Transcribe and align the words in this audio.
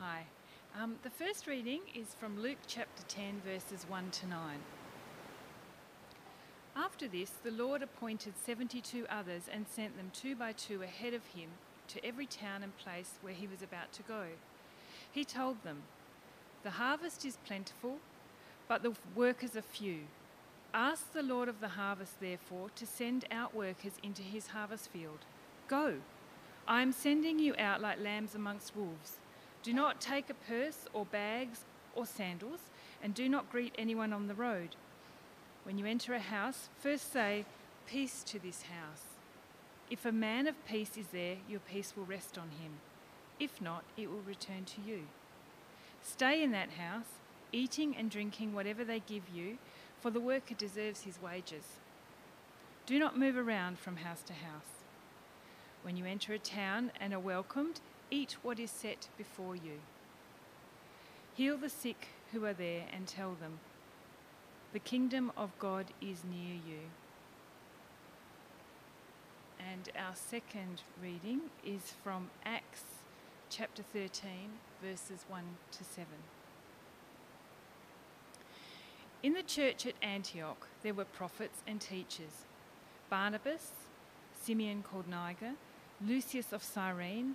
Hi. 0.00 0.24
Um, 0.80 0.96
the 1.02 1.10
first 1.10 1.46
reading 1.46 1.80
is 1.94 2.14
from 2.18 2.40
Luke 2.40 2.56
chapter 2.66 3.02
10, 3.06 3.42
verses 3.44 3.84
1 3.86 4.10
to 4.12 4.26
9. 4.28 4.58
After 6.74 7.06
this, 7.06 7.32
the 7.44 7.50
Lord 7.50 7.82
appointed 7.82 8.32
72 8.42 9.04
others 9.10 9.42
and 9.52 9.66
sent 9.68 9.98
them 9.98 10.10
two 10.14 10.34
by 10.34 10.52
two 10.52 10.80
ahead 10.80 11.12
of 11.12 11.26
him 11.26 11.50
to 11.88 12.02
every 12.02 12.24
town 12.24 12.62
and 12.62 12.74
place 12.78 13.18
where 13.20 13.34
he 13.34 13.46
was 13.46 13.60
about 13.60 13.92
to 13.92 14.02
go. 14.02 14.28
He 15.12 15.22
told 15.22 15.62
them, 15.64 15.82
The 16.62 16.70
harvest 16.70 17.26
is 17.26 17.36
plentiful, 17.44 17.98
but 18.68 18.82
the 18.82 18.94
workers 19.14 19.54
are 19.54 19.60
few. 19.60 20.04
Ask 20.72 21.12
the 21.12 21.22
Lord 21.22 21.50
of 21.50 21.60
the 21.60 21.68
harvest, 21.68 22.20
therefore, 22.20 22.70
to 22.76 22.86
send 22.86 23.26
out 23.30 23.54
workers 23.54 23.98
into 24.02 24.22
his 24.22 24.46
harvest 24.46 24.88
field. 24.88 25.26
Go! 25.68 25.96
I 26.66 26.80
am 26.80 26.92
sending 26.92 27.38
you 27.38 27.54
out 27.58 27.82
like 27.82 28.00
lambs 28.00 28.34
amongst 28.34 28.74
wolves. 28.74 29.19
Do 29.62 29.72
not 29.72 30.00
take 30.00 30.30
a 30.30 30.34
purse 30.34 30.86
or 30.92 31.04
bags 31.04 31.64
or 31.94 32.06
sandals, 32.06 32.60
and 33.02 33.14
do 33.14 33.28
not 33.28 33.50
greet 33.50 33.74
anyone 33.76 34.12
on 34.12 34.26
the 34.26 34.34
road. 34.34 34.76
When 35.64 35.78
you 35.78 35.86
enter 35.86 36.14
a 36.14 36.20
house, 36.20 36.68
first 36.78 37.12
say, 37.12 37.44
Peace 37.86 38.22
to 38.24 38.38
this 38.38 38.62
house. 38.62 39.02
If 39.90 40.06
a 40.06 40.12
man 40.12 40.46
of 40.46 40.64
peace 40.64 40.96
is 40.96 41.08
there, 41.08 41.36
your 41.48 41.60
peace 41.60 41.94
will 41.96 42.04
rest 42.04 42.38
on 42.38 42.50
him. 42.50 42.78
If 43.40 43.60
not, 43.60 43.82
it 43.96 44.08
will 44.08 44.20
return 44.20 44.64
to 44.66 44.80
you. 44.80 45.06
Stay 46.00 46.42
in 46.42 46.52
that 46.52 46.70
house, 46.70 47.18
eating 47.52 47.96
and 47.96 48.10
drinking 48.10 48.54
whatever 48.54 48.84
they 48.84 49.00
give 49.00 49.24
you, 49.34 49.58
for 50.00 50.10
the 50.10 50.20
worker 50.20 50.54
deserves 50.54 51.02
his 51.02 51.20
wages. 51.20 51.64
Do 52.86 52.98
not 52.98 53.18
move 53.18 53.36
around 53.36 53.78
from 53.78 53.96
house 53.96 54.22
to 54.22 54.32
house. 54.32 54.84
When 55.82 55.96
you 55.96 56.04
enter 56.04 56.32
a 56.32 56.38
town 56.38 56.92
and 57.00 57.12
are 57.12 57.18
welcomed, 57.18 57.80
eat 58.10 58.36
what 58.42 58.58
is 58.58 58.70
set 58.70 59.08
before 59.16 59.54
you. 59.54 59.80
Heal 61.34 61.56
the 61.56 61.68
sick 61.68 62.08
who 62.32 62.44
are 62.44 62.52
there 62.52 62.84
and 62.92 63.06
tell 63.06 63.34
them, 63.34 63.60
The 64.72 64.78
kingdom 64.78 65.32
of 65.36 65.58
God 65.58 65.86
is 66.00 66.24
near 66.24 66.54
you. 66.54 66.90
And 69.58 69.90
our 69.96 70.14
second 70.14 70.82
reading 71.02 71.42
is 71.64 71.94
from 72.02 72.30
Acts 72.44 72.82
chapter 73.48 73.82
13, 73.82 74.30
verses 74.82 75.24
1 75.28 75.42
to 75.72 75.84
7. 75.84 76.06
In 79.22 79.34
the 79.34 79.42
church 79.42 79.84
at 79.86 79.94
Antioch, 80.02 80.66
there 80.82 80.94
were 80.94 81.04
prophets 81.04 81.62
and 81.66 81.80
teachers 81.80 82.46
Barnabas, 83.10 83.72
Simeon 84.40 84.82
called 84.82 85.08
Niger, 85.08 85.52
Lucius 86.00 86.52
of 86.52 86.62
Cyrene, 86.62 87.34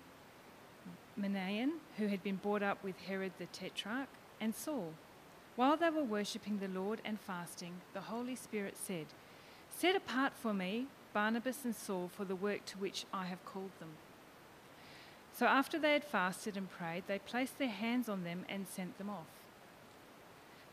Manaen, 1.20 1.72
who 1.98 2.08
had 2.08 2.22
been 2.24 2.36
brought 2.36 2.64
up 2.64 2.84
with 2.84 3.00
Herod 3.08 3.34
the 3.38 3.46
Tetrarch, 3.46 4.10
and 4.42 4.54
Saul. 4.54 4.94
While 5.56 5.78
they 5.78 5.90
were 5.90 6.04
worshipping 6.04 6.60
the 6.60 6.68
Lord 6.68 7.02
and 7.06 7.20
fasting, 7.20 7.76
the 7.94 8.02
Holy 8.02 8.36
Spirit 8.36 8.76
said, 8.78 9.06
Set 9.70 9.96
apart 9.96 10.34
for 10.36 10.54
me 10.54 10.88
Barnabas 11.14 11.64
and 11.64 11.76
Saul 11.76 12.10
for 12.14 12.26
the 12.26 12.36
work 12.36 12.66
to 12.66 12.78
which 12.78 13.06
I 13.14 13.26
have 13.26 13.44
called 13.46 13.72
them. 13.80 13.92
So 15.34 15.46
after 15.46 15.80
they 15.80 15.94
had 15.94 16.04
fasted 16.04 16.58
and 16.58 16.70
prayed, 16.70 17.04
they 17.08 17.20
placed 17.20 17.58
their 17.58 17.70
hands 17.70 18.10
on 18.10 18.24
them 18.24 18.46
and 18.50 18.68
sent 18.68 18.98
them 18.98 19.10
off. 19.10 19.28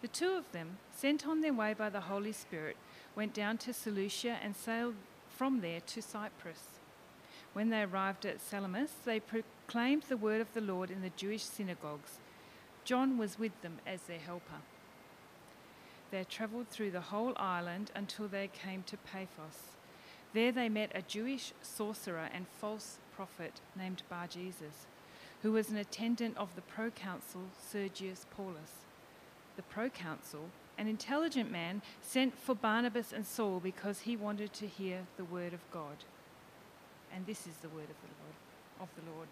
The 0.02 0.08
two 0.08 0.32
of 0.32 0.50
them, 0.50 0.78
sent 0.92 1.26
on 1.26 1.40
their 1.40 1.52
way 1.52 1.74
by 1.74 1.90
the 1.90 2.02
Holy 2.02 2.32
Spirit, 2.32 2.76
went 3.14 3.34
down 3.34 3.58
to 3.58 3.72
Seleucia 3.72 4.38
and 4.42 4.56
sailed 4.56 4.94
from 5.28 5.60
there 5.60 5.80
to 5.80 6.02
Cyprus. 6.02 6.80
When 7.52 7.70
they 7.70 7.82
arrived 7.82 8.26
at 8.26 8.40
Salamis, 8.40 8.90
they 9.04 9.20
proclaimed 9.72 10.02
the 10.10 10.18
word 10.18 10.42
of 10.42 10.52
the 10.52 10.60
Lord 10.60 10.90
in 10.90 11.00
the 11.00 11.12
Jewish 11.16 11.42
synagogues. 11.42 12.18
John 12.84 13.16
was 13.16 13.38
with 13.38 13.58
them 13.62 13.78
as 13.86 14.02
their 14.02 14.18
helper. 14.18 14.60
They 16.10 16.24
travelled 16.24 16.68
through 16.68 16.90
the 16.90 17.00
whole 17.00 17.32
island 17.38 17.90
until 17.94 18.28
they 18.28 18.48
came 18.48 18.82
to 18.82 18.98
Paphos. 18.98 19.72
There 20.34 20.52
they 20.52 20.68
met 20.68 20.92
a 20.94 21.00
Jewish 21.00 21.54
sorcerer 21.62 22.28
and 22.34 22.46
false 22.60 22.98
prophet 23.16 23.62
named 23.74 24.02
Bar 24.10 24.26
Jesus, 24.26 24.84
who 25.40 25.52
was 25.52 25.70
an 25.70 25.78
attendant 25.78 26.36
of 26.36 26.54
the 26.54 26.60
proconsul 26.60 27.46
Sergius 27.58 28.26
Paulus. 28.36 28.84
The 29.56 29.62
proconsul, 29.62 30.50
an 30.76 30.86
intelligent 30.86 31.50
man, 31.50 31.80
sent 32.02 32.38
for 32.38 32.54
Barnabas 32.54 33.10
and 33.10 33.24
Saul 33.24 33.58
because 33.58 34.00
he 34.00 34.16
wanted 34.18 34.52
to 34.52 34.66
hear 34.66 35.06
the 35.16 35.24
word 35.24 35.54
of 35.54 35.70
God. 35.70 36.04
And 37.14 37.24
this 37.24 37.46
is 37.46 37.56
the 37.62 37.70
word 37.70 37.88
of 37.88 37.96
the 38.02 38.12
Lord. 38.20 38.36
Of 38.78 38.88
the 38.96 39.10
Lord. 39.10 39.28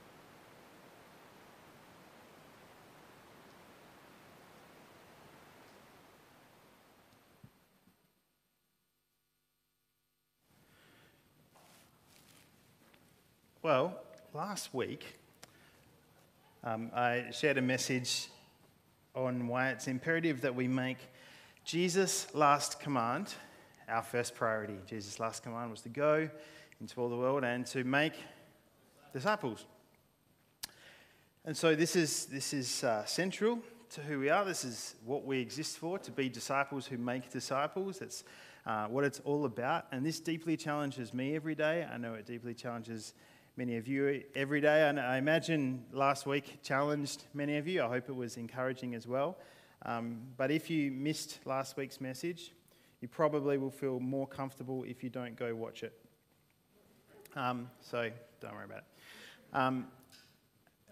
Well, 13.62 13.94
last 14.32 14.72
week 14.72 15.04
um, 16.65 16.91
I 16.94 17.26
shared 17.31 17.59
a 17.59 17.62
message 17.62 18.28
on 19.15 19.48
why 19.48 19.69
it's 19.69 19.87
imperative 19.87 20.41
that 20.41 20.54
we 20.54 20.66
make 20.66 20.97
Jesus' 21.66 22.34
last 22.34 22.81
command 22.81 23.34
our 23.87 24.03
first 24.03 24.34
priority. 24.34 24.78
Jesus' 24.87 25.20
last 25.20 25.43
command 25.43 25.70
was 25.70 25.82
to 25.82 25.91
go 25.91 26.31
into 26.81 26.99
all 26.99 27.10
the 27.10 27.19
world 27.19 27.44
and 27.44 27.66
to 27.66 27.84
make 27.84 28.15
disciples. 29.12 29.66
And 31.44 31.54
so 31.54 31.75
this 31.75 31.97
is, 31.97 32.25
this 32.26 32.54
is 32.54 32.82
uh, 32.82 33.04
central 33.04 33.59
to 33.91 34.00
who 34.00 34.20
we 34.20 34.31
are. 34.31 34.43
This 34.43 34.65
is 34.65 34.94
what 35.04 35.26
we 35.26 35.38
exist 35.38 35.76
for, 35.76 35.99
to 35.99 36.10
be 36.10 36.31
disciples 36.31 36.87
who 36.87 36.97
make 36.97 37.28
disciples. 37.31 37.99
That's 37.99 38.25
uh, 38.65 38.87
what 38.87 39.04
it's 39.04 39.20
all 39.26 39.44
about. 39.44 39.84
And 39.93 40.06
this 40.06 40.19
deeply 40.19 40.56
challenges 40.56 41.12
me 41.12 41.37
every 41.37 41.54
day. 41.54 41.87
I 41.93 41.99
know 41.99 42.15
it 42.15 42.25
deeply 42.25 42.54
challenges 42.54 43.12
many 43.60 43.76
of 43.76 43.87
you 43.87 44.22
every 44.34 44.62
day. 44.62 44.88
And 44.88 44.98
I 44.98 45.19
imagine 45.19 45.84
last 45.93 46.25
week 46.25 46.62
challenged 46.62 47.25
many 47.34 47.59
of 47.59 47.69
you. 47.69 47.82
I 47.82 47.88
hope 47.88 48.09
it 48.09 48.16
was 48.16 48.38
encouraging 48.38 48.94
as 48.94 49.06
well. 49.06 49.37
Um, 49.84 50.22
but 50.38 50.50
if 50.50 50.71
you 50.71 50.91
missed 50.91 51.41
last 51.44 51.76
week's 51.76 52.00
message, 52.00 52.54
you 53.03 53.09
probably 53.09 53.59
will 53.59 53.70
feel 53.70 54.00
more 54.00 54.26
comfortable 54.26 54.84
if 54.84 55.04
you 55.04 55.10
don't 55.10 55.37
go 55.37 55.54
watch 55.54 55.82
it. 55.82 55.93
Um, 57.37 57.69
so 57.82 58.09
don't 58.41 58.54
worry 58.54 58.65
about 58.65 58.78
it. 58.78 58.84
Um, 59.53 59.88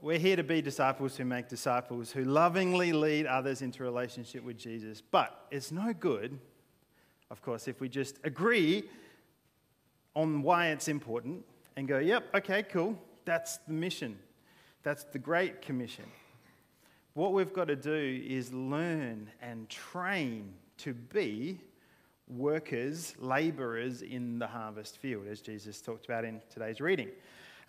we're 0.03 0.19
here 0.19 0.37
to 0.37 0.45
be 0.45 0.61
disciples 0.61 1.17
who 1.17 1.25
make 1.25 1.49
disciples, 1.49 2.11
who 2.11 2.25
lovingly 2.25 2.93
lead 2.93 3.25
others 3.25 3.63
into 3.63 3.83
relationship 3.83 4.45
with 4.45 4.59
Jesus. 4.59 5.01
But 5.01 5.47
it's 5.51 5.73
no 5.73 5.95
good, 5.95 6.39
of 7.31 7.41
course, 7.41 7.67
if 7.67 7.81
we 7.81 7.89
just 7.89 8.19
agree 8.25 8.85
on 10.15 10.43
why 10.43 10.67
it's 10.67 10.89
important 10.89 11.47
and 11.79 11.87
go, 11.87 12.01
yep, 12.01 12.25
okay, 12.35 12.65
cool, 12.65 12.99
that's 13.25 13.59
the 13.59 13.73
mission. 13.73 14.19
That's 14.83 15.05
the 15.05 15.19
Great 15.21 15.63
Commission. 15.63 16.07
What 17.15 17.33
we've 17.33 17.53
got 17.53 17.69
to 17.69 17.77
do 17.77 18.21
is 18.27 18.53
learn 18.53 19.31
and 19.41 19.69
train 19.69 20.55
to 20.79 20.93
be 20.93 21.61
workers, 22.27 23.15
laborers 23.21 24.03
in 24.03 24.41
the 24.41 24.47
harvest 24.49 24.97
field, 24.97 25.29
as 25.31 25.41
Jesus 25.41 25.81
talked 25.81 26.07
about 26.07 26.25
in 26.25 26.41
today's 26.53 26.81
reading. 26.81 27.11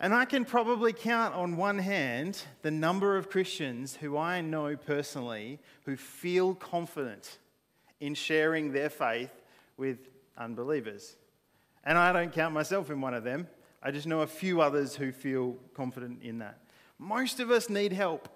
And 0.00 0.12
I 0.12 0.24
can 0.24 0.44
probably 0.44 0.92
count 0.92 1.36
on 1.36 1.56
one 1.56 1.78
hand 1.78 2.42
the 2.62 2.70
number 2.72 3.16
of 3.16 3.30
Christians 3.30 3.94
who 3.94 4.18
I 4.18 4.40
know 4.40 4.74
personally 4.74 5.60
who 5.84 5.94
feel 5.94 6.56
confident 6.56 7.38
in 8.00 8.16
sharing 8.16 8.72
their 8.72 8.90
faith 8.90 9.30
with 9.76 9.98
unbelievers. 10.36 11.14
And 11.84 11.96
I 11.96 12.12
don't 12.12 12.32
count 12.32 12.52
myself 12.52 12.90
in 12.90 13.00
one 13.00 13.14
of 13.14 13.22
them. 13.22 13.46
I 13.82 13.90
just 13.90 14.06
know 14.06 14.20
a 14.20 14.26
few 14.26 14.60
others 14.60 14.94
who 14.94 15.12
feel 15.12 15.56
confident 15.74 16.22
in 16.22 16.38
that. 16.38 16.58
Most 16.98 17.40
of 17.40 17.50
us 17.50 17.70
need 17.70 17.92
help, 17.92 18.28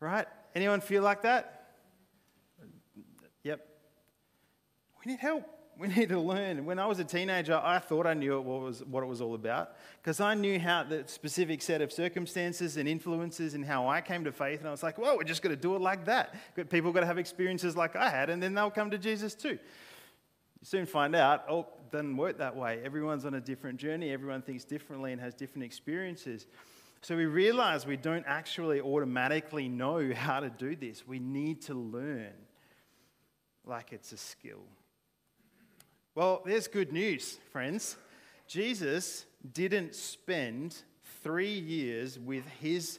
right? 0.00 0.26
Anyone 0.54 0.80
feel 0.80 1.02
like 1.02 1.22
that? 1.22 1.74
Yep, 3.44 3.66
we 5.04 5.12
need 5.12 5.20
help. 5.20 5.44
We 5.80 5.88
need 5.96 6.10
to 6.10 6.20
learn. 6.20 6.66
When 6.66 6.78
I 6.78 6.86
was 6.86 6.98
a 6.98 7.04
teenager, 7.04 7.58
I 7.62 7.78
thought 7.78 8.06
I 8.06 8.12
knew 8.12 8.38
what, 8.40 8.60
was, 8.60 8.84
what 8.84 9.02
it 9.02 9.06
was 9.06 9.22
all 9.22 9.34
about 9.34 9.76
because 10.02 10.20
I 10.20 10.34
knew 10.34 10.60
how 10.60 10.82
the 10.82 11.04
specific 11.06 11.62
set 11.62 11.80
of 11.80 11.90
circumstances 11.90 12.76
and 12.76 12.86
influences 12.86 13.54
and 13.54 13.64
how 13.64 13.88
I 13.88 14.02
came 14.02 14.24
to 14.24 14.32
faith. 14.32 14.58
And 14.58 14.68
I 14.68 14.72
was 14.72 14.82
like, 14.82 14.98
well, 14.98 15.16
we're 15.16 15.24
just 15.24 15.40
going 15.40 15.56
to 15.56 15.60
do 15.60 15.74
it 15.76 15.80
like 15.80 16.04
that. 16.04 16.34
People 16.68 16.92
got 16.92 17.00
to 17.00 17.06
have 17.06 17.18
experiences 17.18 17.76
like 17.76 17.96
I 17.96 18.10
had, 18.10 18.28
and 18.28 18.42
then 18.42 18.52
they'll 18.52 18.70
come 18.70 18.90
to 18.90 18.98
Jesus 18.98 19.34
too. 19.34 19.58
You 20.60 20.64
soon 20.64 20.84
find 20.84 21.16
out, 21.16 21.44
oh, 21.48 21.66
doesn't 21.90 22.16
work 22.16 22.38
that 22.38 22.56
way. 22.56 22.80
Everyone's 22.84 23.24
on 23.24 23.34
a 23.34 23.40
different 23.40 23.78
journey, 23.78 24.10
everyone 24.10 24.42
thinks 24.42 24.64
differently 24.64 25.12
and 25.12 25.20
has 25.20 25.34
different 25.34 25.64
experiences. 25.64 26.46
So 27.02 27.16
we 27.16 27.26
realize 27.26 27.86
we 27.86 27.96
don't 27.96 28.24
actually 28.26 28.80
automatically 28.80 29.68
know 29.68 30.12
how 30.14 30.40
to 30.40 30.50
do 30.50 30.76
this. 30.76 31.06
We 31.06 31.18
need 31.18 31.62
to 31.62 31.74
learn 31.74 32.32
like 33.64 33.92
it's 33.92 34.12
a 34.12 34.18
skill. 34.18 34.62
Well, 36.14 36.42
there's 36.44 36.68
good 36.68 36.92
news, 36.92 37.38
friends. 37.52 37.96
Jesus 38.46 39.24
didn't 39.52 39.94
spend 39.94 40.76
three 41.22 41.58
years 41.58 42.18
with 42.18 42.44
his 42.60 42.98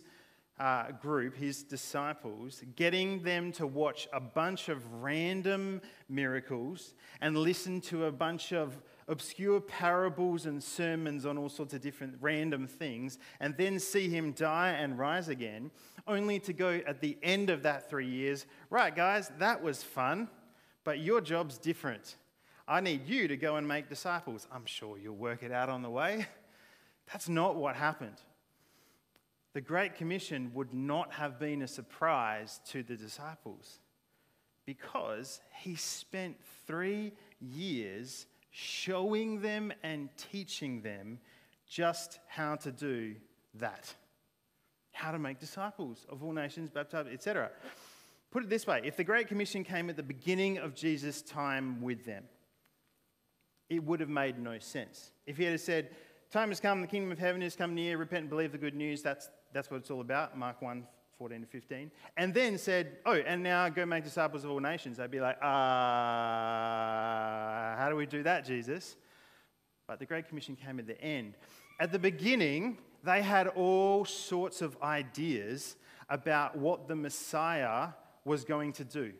uh, 0.62 0.92
group, 0.92 1.36
his 1.36 1.64
disciples, 1.64 2.62
getting 2.76 3.24
them 3.24 3.52
to 3.52 3.66
watch 3.66 4.08
a 4.14 4.20
bunch 4.20 4.70
of 4.70 5.02
random 5.02 5.82
miracles 6.08 6.94
and 7.20 7.36
listen 7.36 7.82
to 7.82 8.06
a 8.06 8.12
bunch 8.12 8.54
of 8.54 8.80
obscure 9.08 9.60
parables 9.60 10.46
and 10.46 10.64
sermons 10.64 11.26
on 11.26 11.36
all 11.36 11.50
sorts 11.50 11.74
of 11.74 11.82
different 11.82 12.14
random 12.22 12.68
things, 12.68 13.18
and 13.40 13.58
then 13.58 13.80
see 13.80 14.08
him 14.08 14.34
die 14.34 14.70
and 14.70 15.00
rise 15.00 15.30
again, 15.30 15.72
only 16.06 16.38
to 16.38 16.54
go 16.54 16.80
at 16.86 17.02
the 17.02 17.18
end 17.24 17.50
of 17.50 17.64
that 17.64 17.90
three 17.90 18.08
years, 18.08 18.46
right, 18.70 18.96
guys, 18.96 19.32
that 19.40 19.64
was 19.64 19.82
fun, 19.82 20.30
but 20.84 21.00
your 21.00 21.22
job's 21.22 21.58
different. 21.58 22.18
I 22.68 22.82
need 22.82 23.08
you 23.08 23.28
to 23.28 23.36
go 23.36 23.56
and 23.56 23.68
make 23.68 23.90
disciples. 23.90 24.48
I'm 24.52 24.68
sure 24.68 25.00
you'll 25.00 25.16
work 25.16 25.42
it 25.42 25.52
out 25.52 25.70
on 25.70 25.82
the 25.82 25.90
way. 25.90 26.28
That's 27.12 27.28
not 27.28 27.56
what 27.56 27.76
happened 27.76 28.22
the 29.54 29.62
Great 29.62 29.96
Commission 29.96 30.52
would 30.54 30.74
not 30.74 31.12
have 31.14 31.40
been 31.40 31.62
a 31.62 31.68
surprise 31.68 32.60
to 32.70 32.84
the 32.84 32.96
disciples 32.96 33.80
because 34.66 35.42
he 35.52 35.76
spent 35.76 36.38
three 36.66 37.12
years 37.40 38.28
showing 38.52 39.42
them 39.42 39.74
and 39.84 40.10
teaching 40.18 40.82
them 40.82 41.20
just 41.68 42.20
how 42.28 42.56
to 42.56 42.72
do 42.72 43.16
that. 43.56 43.94
How 44.92 45.12
to 45.12 45.20
make 45.20 45.40
disciples 45.40 46.06
of 46.10 46.24
all 46.24 46.34
nations, 46.34 46.70
baptize, 46.70 47.08
etc. 47.12 47.50
Put 48.30 48.44
it 48.44 48.50
this 48.50 48.68
way 48.68 48.82
if 48.84 48.96
the 48.96 49.04
Great 49.04 49.28
Commission 49.28 49.64
came 49.64 49.90
at 49.90 49.98
the 49.98 50.04
beginning 50.04 50.58
of 50.58 50.76
Jesus' 50.76 51.22
time 51.22 51.82
with 51.82 52.06
them, 52.06 52.24
it 53.70 53.84
would 53.84 54.00
have 54.00 54.10
made 54.10 54.38
no 54.38 54.60
sense. 54.60 55.12
If 55.26 55.38
he 55.38 55.46
had 55.46 55.60
said, 55.60 55.90
Time 56.32 56.48
has 56.48 56.62
come, 56.62 56.80
the 56.80 56.88
kingdom 56.88 57.12
of 57.12 57.20
heaven 57.20 57.42
has 57.42 57.58
come 57.58 57.76
near, 57.76 57.98
repent 57.98 58.22
and 58.22 58.30
believe 58.30 58.54
the 58.54 58.58
good 58.58 58.74
news, 58.74 59.02
that's, 59.02 59.30
that's 59.54 59.70
what 59.70 59.78
it's 59.78 59.92
all 59.92 60.02
about, 60.02 60.38
Mark 60.38 60.62
1 60.62 60.86
14 61.18 61.42
to 61.42 61.48
15. 61.48 61.92
And 62.18 62.34
then 62.34 62.58
said, 62.58 62.98
Oh, 63.06 63.14
and 63.14 63.44
now 63.44 63.70
go 63.70 63.86
make 63.86 64.04
disciples 64.04 64.44
of 64.44 64.50
all 64.50 64.60
nations. 64.60 64.98
They'd 64.98 65.12
be 65.12 65.20
like, 65.20 65.38
Ah, 65.42 66.74
uh, 67.74 67.78
how 67.78 67.90
do 67.90 67.96
we 67.96 68.08
do 68.08 68.24
that, 68.24 68.44
Jesus? 68.44 68.96
But 69.86 70.00
the 70.00 70.06
Great 70.08 70.28
Commission 70.28 70.56
came 70.56 70.80
at 70.80 70.88
the 70.88 71.00
end. 71.00 71.36
At 71.80 71.92
the 71.92 72.00
beginning, 72.00 72.80
they 73.04 73.22
had 73.22 73.48
all 73.50 74.04
sorts 74.04 74.64
of 74.64 74.76
ideas 74.82 75.76
about 76.10 76.58
what 76.58 76.88
the 76.88 76.96
Messiah 76.96 77.90
was 78.26 78.44
going 78.44 78.74
to 78.74 78.84
do. 78.84 79.14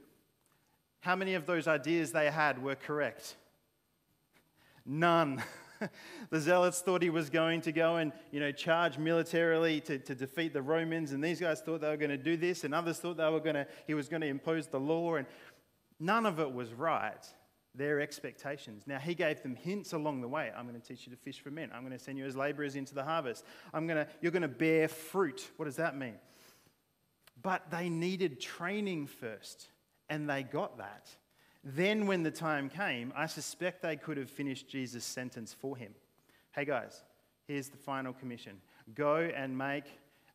How 1.02 1.16
many 1.16 1.36
of 1.36 1.46
those 1.46 1.68
ideas 1.68 2.12
they 2.12 2.32
had 2.32 2.64
were 2.64 2.76
correct? 2.76 3.36
None. 4.86 5.44
the 6.30 6.40
zealots 6.40 6.82
thought 6.82 7.02
he 7.02 7.10
was 7.10 7.30
going 7.30 7.62
to 7.62 7.72
go 7.72 7.98
and 7.98 8.12
you 8.32 8.40
know, 8.40 8.52
charge 8.52 8.98
militarily 8.98 9.82
to, 9.82 9.98
to 10.00 10.16
defeat 10.16 10.54
the 10.54 10.62
Romans, 10.62 11.12
and 11.12 11.24
these 11.24 11.40
guys 11.40 11.62
thought 11.62 11.82
they 11.82 11.90
were 11.90 11.98
going 11.98 12.12
to 12.12 12.18
do 12.18 12.38
this, 12.38 12.64
and 12.64 12.74
others 12.74 13.00
thought 13.00 13.18
they 13.18 13.30
were 13.30 13.40
going 13.40 13.56
to, 13.56 13.68
he 13.88 13.94
was 13.94 14.10
going 14.10 14.22
to 14.22 14.28
impose 14.28 14.68
the 14.68 14.80
law, 14.80 15.16
and 15.16 15.28
none 16.00 16.26
of 16.26 16.40
it 16.40 16.54
was 16.54 16.74
right. 16.74 17.26
Their 17.74 18.02
expectations. 18.02 18.84
Now, 18.86 19.00
he 19.00 19.16
gave 19.16 19.42
them 19.44 19.56
hints 19.56 19.94
along 19.94 20.20
the 20.20 20.28
way. 20.28 20.52
I'm 20.54 20.68
going 20.68 20.80
to 20.80 20.86
teach 20.86 21.08
you 21.08 21.14
to 21.14 21.18
fish 21.18 21.40
for 21.40 21.52
men. 21.52 21.70
I'm 21.74 21.86
going 21.86 21.98
to 21.98 22.04
send 22.04 22.18
you 22.18 22.26
as 22.26 22.36
laborers 22.36 22.76
into 22.76 22.94
the 22.94 23.04
harvest. 23.04 23.46
I'm 23.74 23.88
going 23.88 24.06
to, 24.06 24.12
you're 24.20 24.34
going 24.34 24.42
to 24.42 24.50
bear 24.50 24.90
fruit. 24.90 25.50
What 25.56 25.68
does 25.68 25.78
that 25.78 25.96
mean? 25.96 26.16
But 27.42 27.72
they 27.72 27.88
needed 27.88 28.42
training 28.42 29.08
first, 29.08 29.70
and 30.10 30.30
they 30.30 30.44
got 30.44 30.80
that. 30.80 31.08
Then, 31.64 32.08
when 32.08 32.24
the 32.24 32.32
time 32.32 32.70
came, 32.70 33.14
I 33.16 33.28
suspect 33.28 33.84
they 33.84 33.96
could 33.96 34.18
have 34.18 34.30
finished 34.30 34.68
Jesus' 34.68 35.06
sentence 35.06 35.54
for 35.54 35.78
him. 35.78 35.94
Hey, 36.54 36.66
guys, 36.66 37.04
here's 37.48 37.70
the 37.70 37.78
final 37.78 38.14
commission 38.14 38.60
go 38.96 39.18
and 39.18 39.56
make, 39.56 39.86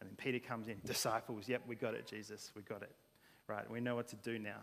and 0.01 0.09
then 0.09 0.17
Peter 0.17 0.39
comes 0.39 0.69
in, 0.69 0.77
disciples. 0.85 1.49
Yep, 1.49 1.63
we 1.67 1.75
got 1.75 1.95
it, 1.95 2.07
Jesus, 2.07 2.53
we 2.55 2.63
got 2.63 2.83
it. 2.83 2.93
Right, 3.49 3.69
we 3.71 3.81
know 3.81 3.95
what 3.95 4.09
to 4.09 4.17
do 4.17 4.39
now. 4.39 4.59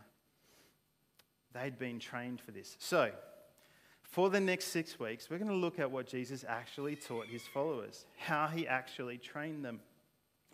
They'd 1.54 1.78
been 1.78 2.00
trained 2.00 2.42
for 2.42 2.52
this. 2.52 2.76
So, 2.80 3.12
for 4.02 4.30
the 4.30 4.40
next 4.40 4.66
six 4.68 5.00
weeks, 5.00 5.30
we're 5.30 5.38
going 5.38 5.50
to 5.50 5.56
look 5.56 5.80
at 5.80 5.90
what 5.90 6.08
Jesus 6.08 6.46
actually 6.48 6.96
taught 6.96 7.28
his 7.28 7.44
followers, 7.44 8.06
how 8.18 8.48
he 8.48 8.68
actually 8.68 9.18
trained 9.18 9.64
them. 9.66 9.80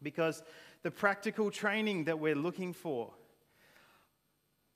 Because 0.02 0.44
the 0.82 0.92
practical 0.92 1.52
training 1.52 2.06
that 2.06 2.20
we're 2.20 2.36
looking 2.36 2.74
for 2.74 3.12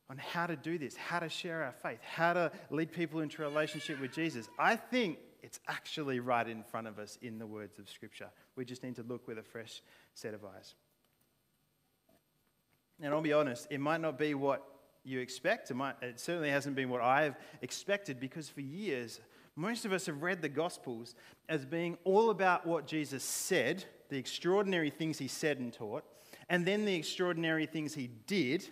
on 0.10 0.18
how 0.18 0.46
to 0.46 0.56
do 0.56 0.78
this, 0.78 0.96
how 0.96 1.20
to 1.20 1.30
share 1.30 1.64
our 1.64 1.72
faith, 1.72 2.00
how 2.02 2.34
to 2.34 2.52
lead 2.70 2.92
people 2.92 3.22
into 3.22 3.44
a 3.44 3.48
relationship 3.48 4.00
with 4.00 4.12
Jesus. 4.12 4.50
I 4.60 4.76
think 4.76 5.18
it's 5.42 5.60
actually 5.68 6.20
right 6.20 6.48
in 6.48 6.64
front 6.64 6.88
of 6.88 7.00
us 7.00 7.18
in 7.22 7.40
the 7.40 7.46
words 7.48 7.80
of 7.80 7.90
Scripture. 7.90 8.30
We 8.56 8.66
just 8.66 8.84
need 8.84 8.96
to 8.96 9.04
look 9.04 9.28
with 9.28 9.38
a 9.38 9.44
fresh 9.44 9.82
set 10.14 10.34
of 10.34 10.44
eyes. 10.46 10.76
And 13.02 13.14
I'll 13.14 13.22
be 13.22 13.34
honest, 13.34 13.68
it 13.70 13.80
might 13.80 14.02
not 14.02 14.18
be 14.18 14.34
what 14.34 14.64
you 15.04 15.20
expect. 15.20 15.72
It, 15.72 15.74
might, 15.74 15.96
it 16.02 16.20
certainly 16.20 16.50
hasn't 16.50 16.76
been 16.76 16.90
what 16.90 17.02
I've 17.02 17.36
expected 17.62 18.20
because 18.20 18.50
for 18.50 18.62
years, 18.62 19.20
most 19.56 19.86
of 19.86 19.94
us 19.94 20.06
have 20.06 20.22
read 20.24 20.42
the 20.42 20.50
Gospels 20.50 21.16
as 21.50 21.66
being 21.66 21.98
all 22.04 22.30
about 22.30 22.66
what 22.66 22.88
Jesus 22.88 23.24
said, 23.24 23.84
the 24.10 24.18
extraordinary 24.18 24.90
things 24.90 25.18
he 25.18 25.28
said 25.28 25.60
and 25.60 25.74
taught, 25.74 26.04
and 26.50 26.66
then 26.66 26.86
the 26.86 26.96
extraordinary 26.96 27.66
things 27.66 27.94
he 27.94 28.10
did 28.28 28.70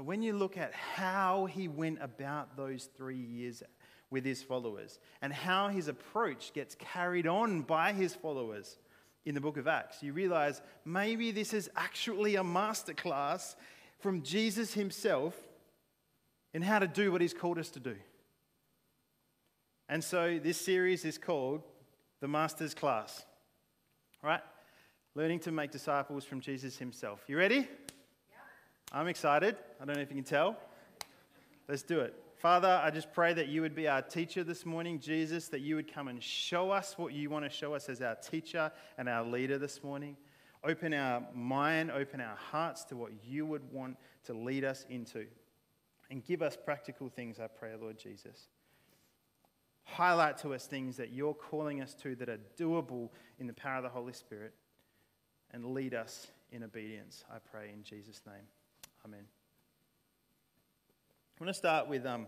but 0.00 0.06
when 0.06 0.22
you 0.22 0.32
look 0.32 0.56
at 0.56 0.72
how 0.72 1.44
he 1.44 1.68
went 1.68 1.98
about 2.00 2.56
those 2.56 2.88
three 2.96 3.18
years 3.18 3.62
with 4.08 4.24
his 4.24 4.42
followers 4.42 4.98
and 5.20 5.30
how 5.30 5.68
his 5.68 5.88
approach 5.88 6.54
gets 6.54 6.74
carried 6.76 7.26
on 7.26 7.60
by 7.60 7.92
his 7.92 8.14
followers 8.14 8.78
in 9.26 9.34
the 9.34 9.42
book 9.42 9.58
of 9.58 9.68
Acts, 9.68 10.02
you 10.02 10.14
realize 10.14 10.62
maybe 10.86 11.32
this 11.32 11.52
is 11.52 11.68
actually 11.76 12.36
a 12.36 12.42
masterclass 12.42 13.56
from 13.98 14.22
Jesus 14.22 14.72
himself 14.72 15.36
in 16.54 16.62
how 16.62 16.78
to 16.78 16.88
do 16.88 17.12
what 17.12 17.20
he's 17.20 17.34
called 17.34 17.58
us 17.58 17.68
to 17.68 17.78
do. 17.78 17.96
And 19.86 20.02
so 20.02 20.40
this 20.42 20.56
series 20.56 21.04
is 21.04 21.18
called 21.18 21.60
The 22.22 22.28
Master's 22.28 22.72
Class, 22.72 23.26
right? 24.22 24.40
Learning 25.14 25.40
to 25.40 25.52
make 25.52 25.70
disciples 25.70 26.24
from 26.24 26.40
Jesus 26.40 26.78
himself. 26.78 27.20
You 27.28 27.36
ready? 27.36 27.68
I'm 28.92 29.06
excited. 29.06 29.56
I 29.80 29.84
don't 29.84 29.94
know 29.94 30.02
if 30.02 30.10
you 30.10 30.16
can 30.16 30.24
tell. 30.24 30.56
Let's 31.68 31.82
do 31.82 32.00
it. 32.00 32.14
Father, 32.38 32.80
I 32.82 32.90
just 32.90 33.12
pray 33.12 33.32
that 33.34 33.46
you 33.46 33.60
would 33.62 33.74
be 33.74 33.86
our 33.86 34.02
teacher 34.02 34.42
this 34.42 34.66
morning, 34.66 34.98
Jesus, 34.98 35.46
that 35.48 35.60
you 35.60 35.76
would 35.76 35.92
come 35.92 36.08
and 36.08 36.20
show 36.20 36.72
us 36.72 36.94
what 36.96 37.12
you 37.12 37.30
want 37.30 37.44
to 37.44 37.50
show 37.50 37.74
us 37.74 37.88
as 37.88 38.00
our 38.00 38.16
teacher 38.16 38.72
and 38.98 39.08
our 39.08 39.24
leader 39.24 39.58
this 39.58 39.84
morning. 39.84 40.16
Open 40.64 40.92
our 40.92 41.22
mind, 41.32 41.92
open 41.92 42.20
our 42.20 42.34
hearts 42.34 42.82
to 42.86 42.96
what 42.96 43.12
you 43.24 43.46
would 43.46 43.62
want 43.70 43.96
to 44.24 44.32
lead 44.32 44.64
us 44.64 44.84
into. 44.90 45.26
And 46.10 46.24
give 46.24 46.42
us 46.42 46.56
practical 46.56 47.08
things, 47.08 47.38
I 47.38 47.46
pray, 47.46 47.70
Lord 47.80 47.96
Jesus. 47.96 48.48
Highlight 49.84 50.38
to 50.38 50.52
us 50.52 50.66
things 50.66 50.96
that 50.96 51.12
you're 51.12 51.34
calling 51.34 51.80
us 51.80 51.94
to 52.02 52.16
that 52.16 52.28
are 52.28 52.40
doable 52.58 53.10
in 53.38 53.46
the 53.46 53.52
power 53.52 53.76
of 53.76 53.84
the 53.84 53.88
Holy 53.88 54.14
Spirit. 54.14 54.54
And 55.52 55.74
lead 55.74 55.94
us 55.94 56.28
in 56.50 56.64
obedience, 56.64 57.24
I 57.32 57.38
pray, 57.38 57.70
in 57.72 57.84
Jesus' 57.84 58.22
name. 58.26 58.46
Amen. 59.04 59.24
I 61.38 61.44
want 61.44 61.48
to 61.48 61.58
start 61.58 61.88
with 61.88 62.04
um, 62.04 62.26